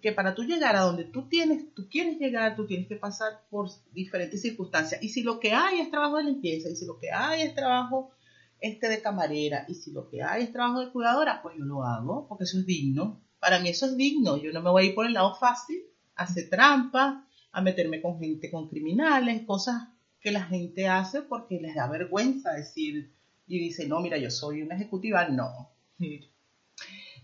que 0.00 0.12
para 0.12 0.34
tú 0.34 0.44
llegar 0.44 0.74
a 0.74 0.82
donde 0.82 1.04
tú 1.04 1.28
tienes, 1.28 1.74
tú 1.74 1.86
quieres 1.90 2.18
llegar, 2.18 2.56
tú 2.56 2.66
tienes 2.66 2.88
que 2.88 2.96
pasar 2.96 3.42
por 3.50 3.68
diferentes 3.92 4.40
circunstancias. 4.40 5.02
Y 5.02 5.10
si 5.10 5.22
lo 5.22 5.38
que 5.38 5.52
hay 5.52 5.80
es 5.80 5.90
trabajo 5.90 6.16
de 6.16 6.24
limpieza, 6.24 6.70
y 6.70 6.76
si 6.76 6.86
lo 6.86 6.98
que 6.98 7.10
hay 7.12 7.42
es 7.42 7.54
trabajo 7.54 8.10
este 8.58 8.88
de 8.88 9.02
camarera, 9.02 9.66
y 9.68 9.74
si 9.74 9.92
lo 9.92 10.08
que 10.08 10.22
hay 10.22 10.44
es 10.44 10.52
trabajo 10.52 10.80
de 10.80 10.90
cuidadora, 10.90 11.42
pues 11.42 11.56
yo 11.58 11.64
lo 11.64 11.84
hago, 11.84 12.26
porque 12.26 12.44
eso 12.44 12.58
es 12.58 12.66
digno. 12.66 13.20
Para 13.38 13.58
mí 13.58 13.68
eso 13.68 13.84
es 13.84 13.96
digno. 13.96 14.38
Yo 14.38 14.50
no 14.52 14.62
me 14.62 14.70
voy 14.70 14.82
a 14.82 14.86
ir 14.86 14.94
por 14.94 15.06
el 15.06 15.12
lado 15.12 15.34
fácil, 15.34 15.82
a 16.16 16.24
hacer 16.24 16.48
trampa, 16.48 17.26
a 17.52 17.60
meterme 17.60 18.00
con 18.00 18.18
gente, 18.18 18.50
con 18.50 18.68
criminales, 18.68 19.42
cosas 19.42 19.88
que 20.20 20.30
la 20.30 20.44
gente 20.44 20.88
hace 20.88 21.20
porque 21.22 21.60
les 21.60 21.74
da 21.74 21.86
vergüenza 21.86 22.52
decir 22.52 23.12
y 23.46 23.58
dice, 23.58 23.86
no, 23.86 24.00
mira, 24.00 24.16
yo 24.16 24.30
soy 24.30 24.62
una 24.62 24.76
ejecutiva. 24.76 25.28
No. 25.28 25.70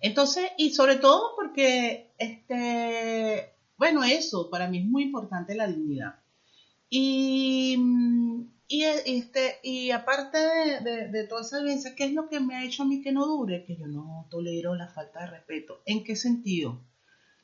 Entonces, 0.01 0.45
y 0.59 0.71
sobre 0.71 0.97
todo 0.97 1.35
porque, 1.37 2.13
este, 2.19 3.55
bueno, 3.77 4.05
eso, 4.05 4.51
para 4.51 4.69
mí 4.69 4.79
es 4.79 4.85
muy 4.87 5.05
importante 5.05 5.55
la 5.55 5.67
dignidad. 5.67 6.17
Y, 6.89 7.77
y, 8.69 8.83
este, 8.85 9.59
y 9.63 9.91
aparte 9.91 10.39
de, 10.39 11.09
de, 11.09 11.27
toda 11.27 11.43
esa 11.43 11.59
violencia, 11.59 11.95
¿qué 11.97 12.05
es 12.05 12.13
lo 12.13 12.29
que 12.29 12.41
me 12.41 12.57
ha 12.57 12.65
hecho 12.65 12.83
a 12.83 12.87
mí 12.87 13.03
que 13.03 13.13
no 13.13 13.27
dure? 13.27 13.65
Que 13.65 13.77
yo 13.77 13.87
no 13.87 14.27
tolero 14.31 14.75
la 14.75 14.89
falta 14.89 15.21
de 15.21 15.27
respeto. 15.27 15.83
¿En 15.87 16.05
qué 16.05 16.17
sentido? 16.17 16.81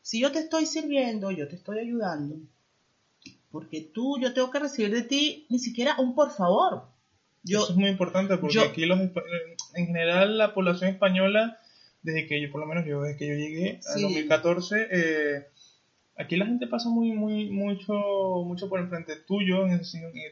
Si 0.03 0.21
yo 0.21 0.33
te 0.33 0.41
estoy 0.41 0.67
sirviendo, 0.67 1.31
yo 1.31 1.49
te 1.49 1.55
estoy 1.55 1.79
ayudando, 1.79 2.37
porque 3.51 3.81
tú, 3.81 4.19
yo 4.21 4.35
tengo 4.35 4.51
que 4.51 4.59
recibir 4.59 4.93
de 4.93 5.03
ti 5.03 5.47
ni 5.49 5.59
siquiera 5.59 5.97
un 5.99 6.15
por 6.15 6.33
favor. 6.33 6.89
Eso 7.45 7.71
es 7.71 7.77
muy 7.77 7.91
importante 7.91 8.37
porque 8.39 8.61
aquí 8.61 8.87
los, 8.87 9.01
en 9.01 9.87
general 9.87 10.39
la 10.39 10.55
población 10.55 10.91
española 10.91 11.59
desde 12.03 12.27
que 12.27 12.41
yo, 12.41 12.51
por 12.51 12.61
lo 12.61 12.67
menos 12.67 12.85
yo, 12.85 13.03
desde 13.03 13.19
que 13.19 13.27
yo 13.29 13.35
llegué 13.35 13.81
en 13.95 14.03
2014, 14.03 14.89
eh, 14.91 15.47
aquí 16.17 16.37
la 16.37 16.47
gente 16.47 16.67
pasa 16.67 16.89
muy, 16.89 17.13
muy, 17.13 17.51
mucho, 17.51 17.95
mucho 18.45 18.69
por 18.69 18.81
enfrente 18.81 19.17
tuyo, 19.17 19.67
en, 19.67 19.81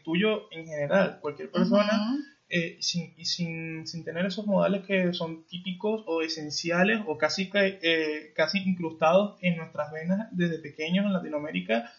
tuyo 0.05 0.53
en 0.53 0.67
general, 0.67 1.19
cualquier 1.21 1.51
persona, 1.51 2.19
eh, 2.49 2.77
sin, 2.81 3.15
y 3.17 3.25
sin, 3.25 3.87
sin, 3.87 4.05
tener 4.05 4.27
esos 4.27 4.47
modales 4.47 4.85
que 4.85 5.13
son 5.13 5.45
típicos 5.45 6.03
o 6.07 6.23
esenciales 6.23 7.01
o 7.07 7.17
casi, 7.17 7.49
eh, 7.55 8.33
casi 8.35 8.59
incrustados 8.59 9.39
en 9.41 9.57
nuestras 9.57 9.93
venas 9.93 10.29
desde 10.33 10.59
pequeños 10.59 11.07
en 11.07 11.13
Latinoamérica 11.13 11.93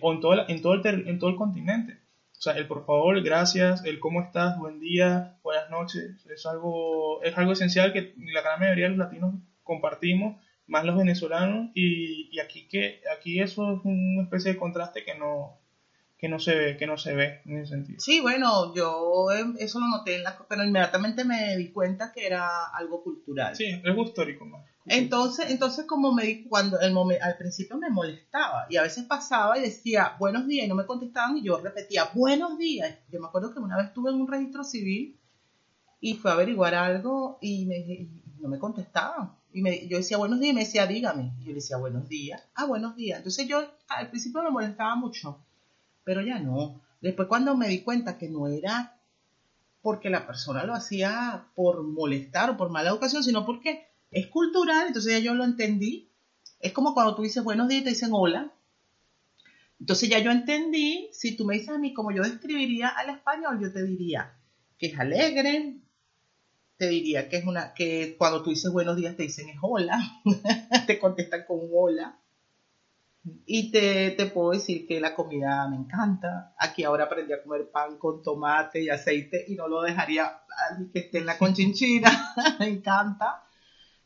o 0.00 0.12
en 0.12 0.20
todo, 0.20 0.48
en, 0.48 0.62
todo 0.62 0.74
el 0.74 1.08
en 1.08 1.18
todo 1.18 1.30
el 1.30 1.36
continente. 1.36 1.98
Sea, 2.44 2.58
el 2.58 2.66
por 2.66 2.84
favor, 2.84 3.22
gracias, 3.22 3.86
el 3.86 3.98
cómo 3.98 4.20
estás, 4.20 4.58
buen 4.58 4.78
día, 4.78 5.38
buenas 5.42 5.70
noches, 5.70 6.26
es 6.26 6.44
algo, 6.44 7.22
es 7.22 7.38
algo 7.38 7.52
esencial 7.52 7.94
que 7.94 8.12
la 8.18 8.42
gran 8.42 8.60
mayoría 8.60 8.84
de 8.84 8.90
los 8.90 8.98
latinos 8.98 9.36
compartimos, 9.62 10.36
más 10.66 10.84
los 10.84 10.94
venezolanos, 10.94 11.70
y, 11.72 12.38
aquí 12.40 12.68
que 12.68 13.00
aquí 13.16 13.40
eso 13.40 13.76
es 13.76 13.80
una 13.84 14.24
especie 14.24 14.52
de 14.52 14.58
contraste 14.58 15.04
que 15.04 15.14
no, 15.14 15.58
que 16.18 16.28
no 16.28 16.38
se 16.38 16.54
ve, 16.54 16.76
que 16.76 16.86
no 16.86 16.98
se 16.98 17.14
ve 17.14 17.40
en 17.46 17.60
ese 17.60 17.76
sentido. 17.76 17.98
Sí, 18.00 18.20
bueno, 18.20 18.74
yo 18.74 19.32
em, 19.32 19.54
eso 19.58 19.80
lo 19.80 19.88
noté, 19.88 20.16
en 20.16 20.24
la, 20.24 20.36
pero 20.46 20.64
inmediatamente 20.64 21.24
me 21.24 21.56
di 21.56 21.72
cuenta 21.72 22.12
que 22.12 22.26
era 22.26 22.66
algo 22.74 23.02
cultural. 23.02 23.56
Sí, 23.56 23.80
es 23.82 23.96
histórico 23.96 24.44
más. 24.44 24.66
Entonces, 24.86 25.50
entonces 25.50 25.86
como 25.86 26.12
me 26.12 26.24
di, 26.24 26.44
cuando 26.44 26.78
el 26.80 26.94
al 27.22 27.36
principio 27.38 27.78
me 27.78 27.88
molestaba 27.88 28.66
y 28.68 28.76
a 28.76 28.82
veces 28.82 29.04
pasaba 29.04 29.56
y 29.58 29.62
decía 29.62 30.16
buenos 30.18 30.46
días 30.46 30.66
y 30.66 30.68
no 30.68 30.74
me 30.74 30.84
contestaban 30.84 31.38
y 31.38 31.42
yo 31.42 31.58
repetía 31.58 32.10
buenos 32.14 32.58
días. 32.58 32.94
Yo 33.10 33.20
me 33.20 33.28
acuerdo 33.28 33.52
que 33.52 33.60
una 33.60 33.76
vez 33.76 33.86
estuve 33.86 34.10
en 34.10 34.20
un 34.20 34.28
registro 34.28 34.62
civil 34.62 35.18
y 36.00 36.14
fue 36.14 36.30
a 36.30 36.34
averiguar 36.34 36.74
algo 36.74 37.38
y, 37.40 37.64
me, 37.64 37.78
y 37.78 38.22
no 38.40 38.48
me 38.48 38.58
contestaban. 38.58 39.32
Y 39.52 39.62
me, 39.62 39.86
yo 39.88 39.96
decía 39.96 40.18
buenos 40.18 40.38
días 40.40 40.52
y 40.52 40.54
me 40.54 40.64
decía 40.64 40.86
dígame. 40.86 41.32
Y 41.38 41.44
yo 41.44 41.48
le 41.48 41.54
decía 41.54 41.78
buenos 41.78 42.08
días. 42.08 42.42
Ah, 42.54 42.66
buenos 42.66 42.94
días. 42.94 43.18
Entonces 43.18 43.48
yo 43.48 43.64
al 43.88 44.10
principio 44.10 44.42
me 44.42 44.50
molestaba 44.50 44.94
mucho 44.96 45.40
pero 46.04 46.20
ya 46.20 46.38
no. 46.38 46.80
Después 47.00 47.28
cuando 47.28 47.56
me 47.56 47.68
di 47.68 47.80
cuenta 47.80 48.18
que 48.18 48.28
no 48.28 48.46
era 48.46 48.96
porque 49.82 50.10
la 50.10 50.26
persona 50.26 50.64
lo 50.64 50.74
hacía 50.74 51.48
por 51.54 51.82
molestar 51.82 52.50
o 52.50 52.56
por 52.56 52.70
mala 52.70 52.90
educación, 52.90 53.22
sino 53.22 53.44
porque 53.44 53.88
es 54.14 54.28
cultural, 54.28 54.86
entonces 54.86 55.12
ya 55.12 55.18
yo 55.18 55.34
lo 55.34 55.44
entendí. 55.44 56.08
Es 56.60 56.72
como 56.72 56.94
cuando 56.94 57.14
tú 57.14 57.22
dices 57.22 57.42
buenos 57.42 57.68
días 57.68 57.82
y 57.82 57.84
te 57.84 57.90
dicen 57.90 58.10
hola. 58.12 58.52
Entonces 59.80 60.08
ya 60.08 60.20
yo 60.20 60.30
entendí, 60.30 61.10
si 61.12 61.36
tú 61.36 61.44
me 61.44 61.54
dices 61.54 61.70
a 61.70 61.78
mí 61.78 61.92
como 61.92 62.12
yo 62.12 62.22
describiría 62.22 62.88
al 62.88 63.10
español, 63.10 63.58
yo 63.60 63.72
te 63.72 63.82
diría 63.82 64.38
que 64.78 64.86
es 64.86 64.98
alegre, 64.98 65.80
te 66.76 66.88
diría 66.88 67.28
que 67.28 67.38
es 67.38 67.44
una, 67.44 67.74
que 67.74 68.14
cuando 68.16 68.42
tú 68.42 68.50
dices 68.50 68.72
buenos 68.72 68.96
días 68.96 69.16
te 69.16 69.24
dicen 69.24 69.48
es 69.48 69.58
hola, 69.60 70.00
te 70.86 70.98
contestan 70.98 71.44
con 71.46 71.58
hola. 71.72 72.18
Y 73.46 73.70
te, 73.70 74.10
te, 74.10 74.26
puedo 74.26 74.50
decir 74.50 74.86
que 74.86 75.00
la 75.00 75.14
comida 75.14 75.66
me 75.68 75.76
encanta. 75.76 76.54
Aquí 76.58 76.84
ahora 76.84 77.04
aprendí 77.04 77.32
a 77.32 77.42
comer 77.42 77.70
pan 77.70 77.96
con 77.96 78.22
tomate 78.22 78.82
y 78.82 78.90
aceite 78.90 79.46
y 79.48 79.54
no 79.54 79.66
lo 79.66 79.80
dejaría 79.80 80.40
que 80.92 80.98
esté 80.98 81.18
en 81.18 81.26
la 81.26 81.38
conchinchina. 81.38 82.34
me 82.60 82.68
encanta. 82.68 83.44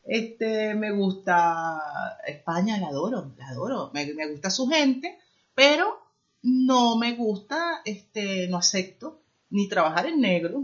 Este, 0.09 0.73
me 0.73 0.89
gusta 0.89 2.17
España, 2.25 2.79
la 2.79 2.87
adoro, 2.87 3.31
la 3.37 3.47
adoro. 3.49 3.91
Me, 3.93 4.11
me, 4.15 4.27
gusta 4.27 4.49
su 4.49 4.67
gente, 4.67 5.19
pero 5.53 6.01
no 6.41 6.97
me 6.97 7.13
gusta, 7.13 7.81
este, 7.85 8.47
no 8.47 8.57
acepto 8.57 9.21
ni 9.51 9.69
trabajar 9.69 10.07
en 10.07 10.19
negro 10.19 10.63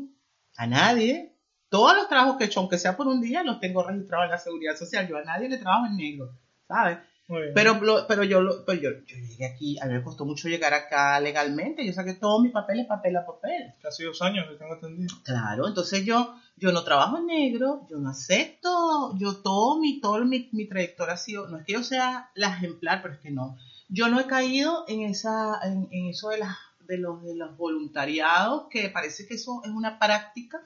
a 0.57 0.65
nadie. 0.65 1.37
Todos 1.69 1.95
los 1.95 2.09
trabajos 2.09 2.37
que 2.37 2.45
he 2.45 2.47
hecho, 2.47 2.59
aunque 2.59 2.79
sea 2.79 2.97
por 2.97 3.07
un 3.07 3.21
día, 3.21 3.43
los 3.43 3.59
tengo 3.59 3.83
registrados 3.83 4.25
en 4.25 4.31
la 4.31 4.37
seguridad 4.39 4.75
social. 4.75 5.07
Yo 5.07 5.17
a 5.17 5.23
nadie 5.23 5.47
le 5.47 5.59
trabajo 5.59 5.85
en 5.85 5.97
negro, 5.97 6.35
¿sabes? 6.67 6.97
Pero, 7.27 7.79
pero, 8.07 8.23
yo, 8.23 8.65
pero 8.65 8.77
yo, 8.77 8.91
yo, 9.03 9.15
llegué 9.17 9.45
aquí, 9.45 9.79
a 9.79 9.85
mí 9.85 9.93
me 9.93 10.03
costó 10.03 10.25
mucho 10.25 10.47
llegar 10.47 10.73
acá 10.75 11.19
legalmente, 11.19 11.83
yo 11.83 11.91
saqué 11.91 12.13
todos 12.13 12.43
mis 12.43 12.51
papeles 12.51 12.85
papel 12.85 13.15
a 13.17 13.25
papel. 13.25 13.73
Casi 13.81 14.03
dos 14.03 14.21
años 14.21 14.47
que 14.47 14.55
tengo 14.55 14.73
atendido. 14.73 15.15
Claro, 15.23 15.67
entonces 15.67 16.05
yo, 16.05 16.35
yo 16.55 16.71
no 16.71 16.83
trabajo 16.83 17.17
en 17.17 17.25
negro, 17.25 17.87
yo 17.89 17.97
no 17.97 18.09
acepto, 18.09 19.17
yo 19.17 19.37
todo 19.37 19.79
mi, 19.79 19.99
todo 20.01 20.23
mi, 20.23 20.49
mi 20.51 20.67
trayectoria 20.67 21.15
ha 21.15 21.17
sido, 21.17 21.47
no 21.47 21.57
es 21.57 21.65
que 21.65 21.73
yo 21.73 21.83
sea 21.83 22.29
la 22.35 22.49
ejemplar, 22.49 23.01
pero 23.01 23.15
es 23.15 23.19
que 23.19 23.31
no. 23.31 23.57
Yo 23.89 24.07
no 24.07 24.19
he 24.19 24.27
caído 24.27 24.85
en 24.87 25.01
esa, 25.01 25.59
en, 25.63 25.87
en 25.91 26.07
eso 26.07 26.29
de 26.29 26.37
las, 26.37 26.55
de 26.81 26.99
los, 26.99 27.23
de 27.23 27.35
los 27.35 27.57
voluntariados, 27.57 28.67
que 28.69 28.89
parece 28.89 29.25
que 29.25 29.33
eso 29.33 29.61
es 29.63 29.71
una 29.71 29.97
práctica 29.97 30.61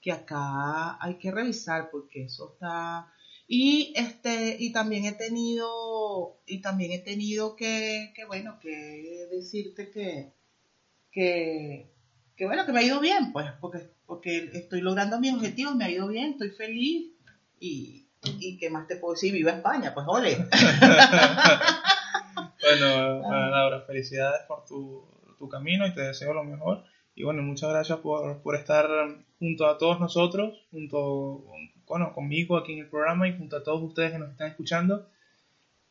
que 0.00 0.12
acá 0.12 1.02
hay 1.04 1.18
que 1.18 1.32
revisar, 1.32 1.90
porque 1.90 2.24
eso 2.24 2.52
está 2.52 3.12
y 3.52 3.92
este, 3.96 4.56
y 4.60 4.70
también 4.70 5.06
he 5.06 5.12
tenido, 5.12 6.40
y 6.46 6.60
también 6.60 6.92
he 6.92 7.00
tenido 7.00 7.56
que, 7.56 8.12
que 8.14 8.24
bueno, 8.24 8.60
que 8.60 9.26
decirte 9.28 9.90
que, 9.90 10.32
que, 11.10 11.90
que, 12.36 12.46
bueno, 12.46 12.64
que 12.64 12.70
me 12.70 12.78
ha 12.78 12.84
ido 12.84 13.00
bien, 13.00 13.32
pues, 13.32 13.50
porque, 13.60 13.90
porque 14.06 14.50
estoy 14.54 14.82
logrando 14.82 15.18
mis 15.18 15.34
objetivos, 15.34 15.74
me 15.74 15.84
ha 15.84 15.90
ido 15.90 16.06
bien, 16.06 16.30
estoy 16.30 16.50
feliz, 16.50 17.10
y, 17.58 18.06
y 18.22 18.56
qué 18.56 18.70
más 18.70 18.86
te 18.86 18.94
puedo 18.94 19.14
decir, 19.14 19.32
viva 19.32 19.50
España, 19.50 19.94
pues 19.94 20.06
ole. 20.08 20.36
bueno, 22.62 23.50
Laura, 23.50 23.80
felicidades 23.84 24.42
por 24.46 24.64
tu, 24.64 25.04
tu 25.40 25.48
camino 25.48 25.88
y 25.88 25.92
te 25.92 26.02
deseo 26.02 26.34
lo 26.34 26.44
mejor. 26.44 26.84
Y 27.16 27.24
bueno, 27.24 27.42
muchas 27.42 27.70
gracias 27.70 27.98
por, 27.98 28.42
por 28.42 28.54
estar 28.54 28.86
junto 29.40 29.66
a 29.66 29.76
todos 29.76 29.98
nosotros, 29.98 30.68
junto 30.70 31.46
bueno, 31.90 32.12
conmigo 32.14 32.56
aquí 32.56 32.72
en 32.72 32.78
el 32.78 32.86
programa 32.86 33.26
y 33.26 33.36
junto 33.36 33.56
a 33.56 33.64
todos 33.64 33.82
ustedes 33.82 34.12
que 34.12 34.18
nos 34.20 34.30
están 34.30 34.48
escuchando. 34.48 35.08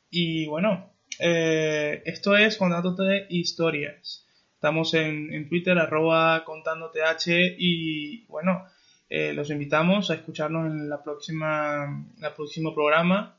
Y 0.09 0.47
bueno, 0.47 0.89
eh, 1.19 2.01
esto 2.05 2.37
es 2.37 2.55
Contándote 2.55 3.27
Historias. 3.29 4.25
Estamos 4.55 4.93
en, 4.93 5.33
en 5.33 5.49
Twitter, 5.49 5.77
arroba 5.77 6.45
contándote 6.45 7.03
H 7.03 7.55
y 7.59 8.23
bueno, 8.27 8.63
eh, 9.09 9.33
los 9.33 9.49
invitamos 9.49 10.09
a 10.09 10.15
escucharnos 10.15 10.67
en 10.67 10.89
la 10.89 11.03
próxima, 11.03 12.05
el 12.21 12.31
próximo 12.31 12.73
programa 12.73 13.35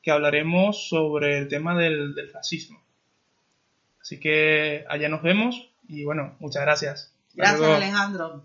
que 0.00 0.12
hablaremos 0.12 0.88
sobre 0.88 1.38
el 1.38 1.48
tema 1.48 1.76
del, 1.76 2.14
del 2.14 2.30
fascismo. 2.30 2.80
Así 4.00 4.20
que 4.20 4.84
allá 4.88 5.08
nos 5.08 5.22
vemos 5.22 5.72
y 5.88 6.04
bueno, 6.04 6.36
muchas 6.38 6.62
gracias. 6.62 7.12
Gracias 7.34 7.68
Alejandro. 7.68 8.44